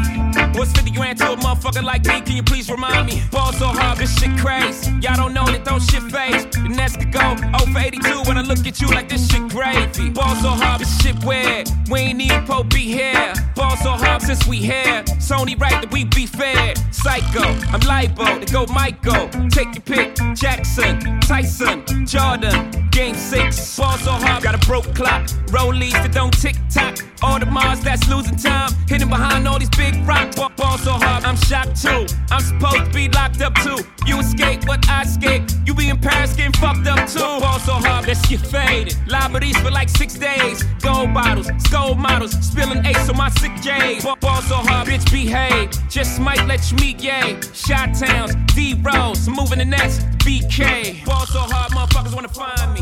What's 0.56 0.72
50 0.72 0.92
grand 0.92 1.18
to 1.18 1.32
a 1.32 1.36
motherfucker 1.58 1.84
like 1.84 2.04
me, 2.06 2.20
can 2.20 2.36
you 2.36 2.42
please 2.42 2.70
remind 2.70 3.06
me? 3.06 3.22
Ball 3.30 3.52
so 3.52 3.66
hard, 3.66 3.98
this 3.98 4.16
shit 4.18 4.36
crazy. 4.38 4.90
Y'all 5.02 5.16
don't 5.16 5.34
know 5.34 5.44
that 5.46 5.64
those 5.64 5.84
shit 5.86 6.02
face. 6.02 6.44
The 6.46 6.68
Nets 6.68 6.96
could 6.96 7.12
go 7.12 7.36
0 7.36 7.72
for 7.72 7.78
82 7.78 8.22
when 8.28 8.38
I 8.38 8.42
look 8.42 8.66
at 8.66 8.80
you 8.80 8.88
like 8.88 9.08
this 9.08 9.28
shit 9.28 9.48
gravy. 9.48 10.10
Ball 10.10 10.34
so 10.36 10.50
hard, 10.50 10.80
this 10.80 11.00
shit 11.00 11.22
weird. 11.24 11.68
We 11.90 12.00
ain't 12.00 12.18
need 12.18 12.46
Pope 12.46 12.70
be 12.70 12.82
here. 12.92 13.32
Ball 13.54 13.76
so 13.76 13.90
hard 13.90 14.22
since 14.22 14.46
we 14.46 14.58
here. 14.58 15.02
Sony 15.18 15.58
right 15.60 15.82
that 15.82 15.90
we 15.90 16.04
be 16.04 16.26
fair. 16.26 16.74
Psycho, 16.90 17.44
I'm 17.72 17.80
libo 17.80 18.38
to 18.38 18.52
go 18.52 18.66
Michael. 18.66 19.28
Take 19.50 19.74
your 19.74 19.82
pick. 19.82 20.16
Jackson, 20.34 21.20
Tyson, 21.20 21.84
Jordan, 22.06 22.88
Game 22.90 23.14
6. 23.14 23.78
Ball 23.78 23.98
so 23.98 24.12
hard, 24.12 24.42
got 24.42 24.54
a 24.54 24.66
broke 24.66 24.94
clock. 24.94 25.26
Rollies 25.50 25.92
that 25.92 26.12
don't 26.12 26.32
tick 26.32 26.56
tock. 26.70 26.96
Audemars 27.20 27.82
that's 27.82 28.08
losing 28.08 28.36
time. 28.36 28.70
Hidden 28.88 29.08
behind 29.08 29.48
all 29.48 29.58
these 29.58 29.70
big 29.70 29.94
rocks. 30.06 30.36
Ball 30.36 30.78
so 30.78 30.92
hard, 30.92 31.24
I'm 31.24 31.36
too. 31.48 32.06
I'm 32.30 32.42
supposed 32.42 32.84
to 32.84 32.90
be 32.92 33.08
locked 33.08 33.40
up 33.40 33.54
too. 33.56 33.78
You 34.06 34.20
escape 34.20 34.66
but 34.66 34.86
I 34.88 35.02
escape. 35.02 35.42
You 35.64 35.72
be 35.74 35.88
in 35.88 35.98
Paris 35.98 36.36
getting 36.36 36.52
fucked 36.52 36.86
up 36.86 37.08
too. 37.08 37.20
Fall 37.20 37.58
so 37.60 37.72
hard 37.72 38.04
that 38.04 38.16
shit 38.26 38.40
faded. 38.40 38.96
Liberties 39.06 39.56
for 39.58 39.70
like 39.70 39.88
six 39.88 40.14
days. 40.14 40.62
Gold 40.82 41.14
bottles, 41.14 41.50
gold 41.70 41.98
models, 41.98 42.32
spilling 42.32 42.84
ace 42.84 43.08
on 43.08 43.16
my 43.16 43.30
sick 43.30 43.54
days. 43.62 44.04
Fall 44.04 44.42
so 44.42 44.56
hard, 44.56 44.88
bitch 44.88 45.10
behave. 45.10 45.70
Just 45.88 46.20
might 46.20 46.44
let 46.46 46.70
you 46.70 46.76
meet 46.78 47.00
Ye. 47.02 47.40
Shot 47.54 47.94
towns, 47.94 48.34
D-Rose, 48.54 49.26
moving 49.28 49.58
the 49.58 49.64
next 49.64 50.00
BK. 50.18 51.02
Fall 51.06 51.26
so 51.26 51.40
hard, 51.40 51.72
motherfuckers 51.72 52.14
wanna 52.14 52.28
find 52.28 52.74
me. 52.74 52.80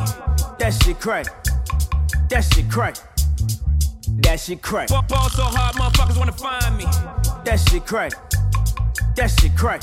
That 0.59 0.71
shit 0.83 0.99
crack. 0.99 1.27
That 2.31 2.43
shit 2.43 2.69
crack. 2.69 2.97
That 4.23 4.41
shit 4.41 4.61
crack. 4.61 4.89
Ball 4.89 5.31
so 5.31 5.45
hard, 5.45 5.77
motherfuckers 5.77 6.19
wanna 6.19 6.33
find 6.33 6.77
me. 6.77 6.85
That 7.45 7.61
shit 7.71 7.87
crack. 7.87 8.13
That 9.17 9.31
shit 9.31 9.57
crack. 9.57 9.83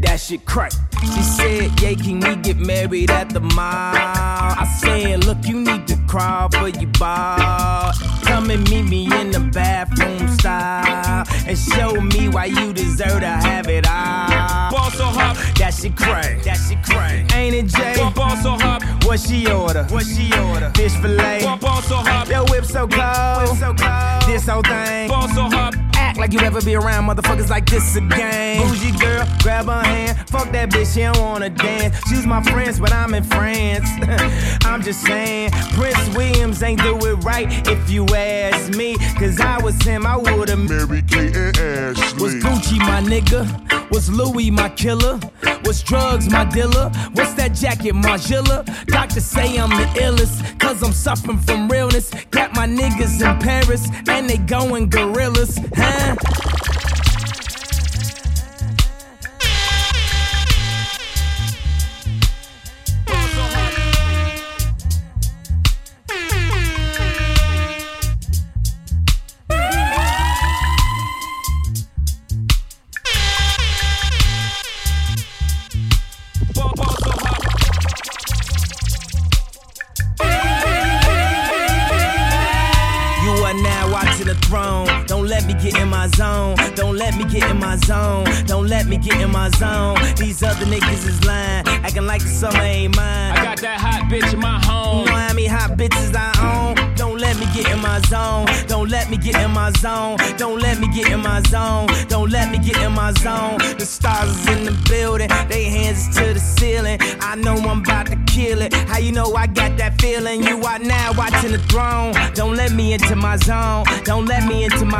That 0.00 0.20
shit 0.20 0.44
crack. 0.44 0.72
She 1.00 1.22
said, 1.22 1.80
Yeah, 1.80 1.94
can 1.94 2.20
we 2.20 2.36
get 2.42 2.58
married 2.58 3.10
at 3.10 3.30
the 3.30 3.40
mall? 3.40 3.94
I 3.96 4.70
said, 4.80 5.24
Look, 5.24 5.38
you 5.46 5.58
need 5.58 5.86
to 5.88 5.96
crawl 6.06 6.50
for 6.50 6.68
your 6.68 6.90
ball. 6.98 7.90
Come 8.24 8.50
and 8.50 8.68
meet 8.68 8.82
me 8.82 9.04
in 9.18 9.30
the 9.30 9.40
bathroom 9.40 10.28
style 10.28 11.24
and 11.46 11.56
show 11.56 11.98
me 12.02 12.28
why 12.28 12.46
you 12.46 12.74
deserve 12.74 13.20
to 13.20 13.26
have 13.26 13.68
it 13.68 13.88
all. 13.88 14.70
Ball 14.70 14.90
so 14.90 15.04
hot, 15.04 15.36
That 15.56 15.72
shit 15.72 15.96
crack. 15.96 16.42
That 16.42 16.56
shit 16.56 16.82
crack. 16.82 17.34
Ain't 17.34 17.54
it, 17.54 17.66
Jay? 17.68 17.94
Ball, 18.14 18.36
so 18.36 18.50
hot. 18.50 18.82
What 19.04 19.20
she 19.20 19.50
order? 19.50 19.84
What 19.84 20.04
she 20.04 20.30
order? 20.38 20.70
Fish 20.74 20.92
fillet. 20.96 21.40
Ball, 21.60 21.80
so 21.80 21.96
hot. 21.96 22.28
Your 22.28 22.44
whip 22.50 22.66
so 22.66 22.86
cold. 22.86 23.48
Whip 23.48 23.56
so 23.56 23.72
cold. 23.72 24.22
This 24.26 24.46
whole 24.46 24.60
thing. 24.60 25.08
Ball 25.08 25.28
so 25.28 25.44
hard. 25.48 25.91
Act 26.12 26.18
like 26.18 26.32
you 26.34 26.40
ever 26.40 26.60
be 26.60 26.74
around 26.74 27.08
motherfuckers 27.08 27.48
like 27.48 27.64
this 27.64 27.96
again. 27.96 28.60
Bougie 28.60 28.92
girl, 29.00 29.26
grab 29.40 29.64
her 29.64 29.80
hand. 29.82 30.28
Fuck 30.28 30.52
that 30.52 30.68
bitch, 30.68 30.92
she 30.92 31.00
don't 31.00 31.18
wanna 31.18 31.48
dance. 31.48 31.96
She's 32.06 32.26
my 32.26 32.42
friends, 32.42 32.78
but 32.78 32.92
I'm 32.92 33.14
in 33.14 33.24
France. 33.24 33.88
I'm 34.66 34.82
just 34.82 35.00
saying, 35.06 35.52
Prince 35.72 36.14
Williams 36.14 36.62
ain't 36.62 36.82
do 36.82 36.98
it 36.98 37.14
right 37.24 37.48
if 37.66 37.88
you 37.88 38.04
ask 38.08 38.76
me. 38.76 38.96
Cause 39.16 39.40
I 39.40 39.58
was 39.62 39.80
him, 39.80 40.04
I 40.04 40.18
would've 40.18 40.58
married 40.58 41.08
Kate 41.08 41.34
and 41.34 41.56
Ashley. 41.56 42.22
Was 42.22 42.34
Gucci 42.34 42.78
my 42.80 43.00
nigga? 43.00 43.81
Was 43.92 44.08
Louis 44.08 44.50
my 44.50 44.70
killer? 44.70 45.20
Was 45.66 45.82
drugs 45.82 46.30
my 46.30 46.44
dealer? 46.46 46.90
What's 47.12 47.34
that 47.34 47.54
jacket, 47.54 47.94
my 47.94 48.16
Margiela? 48.16 48.64
Doctors 48.86 49.26
say 49.26 49.58
I'm 49.58 49.68
the 49.68 49.84
illest, 50.00 50.58
cause 50.58 50.82
I'm 50.82 50.94
suffering 50.94 51.38
from 51.38 51.68
realness. 51.68 52.10
Got 52.30 52.56
my 52.56 52.66
niggas 52.66 53.20
in 53.20 53.38
Paris, 53.38 53.86
and 54.08 54.30
they 54.30 54.38
going 54.38 54.88
gorillas, 54.88 55.58
huh? 55.76 56.16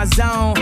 My 0.03 0.07
zone. 0.17 0.62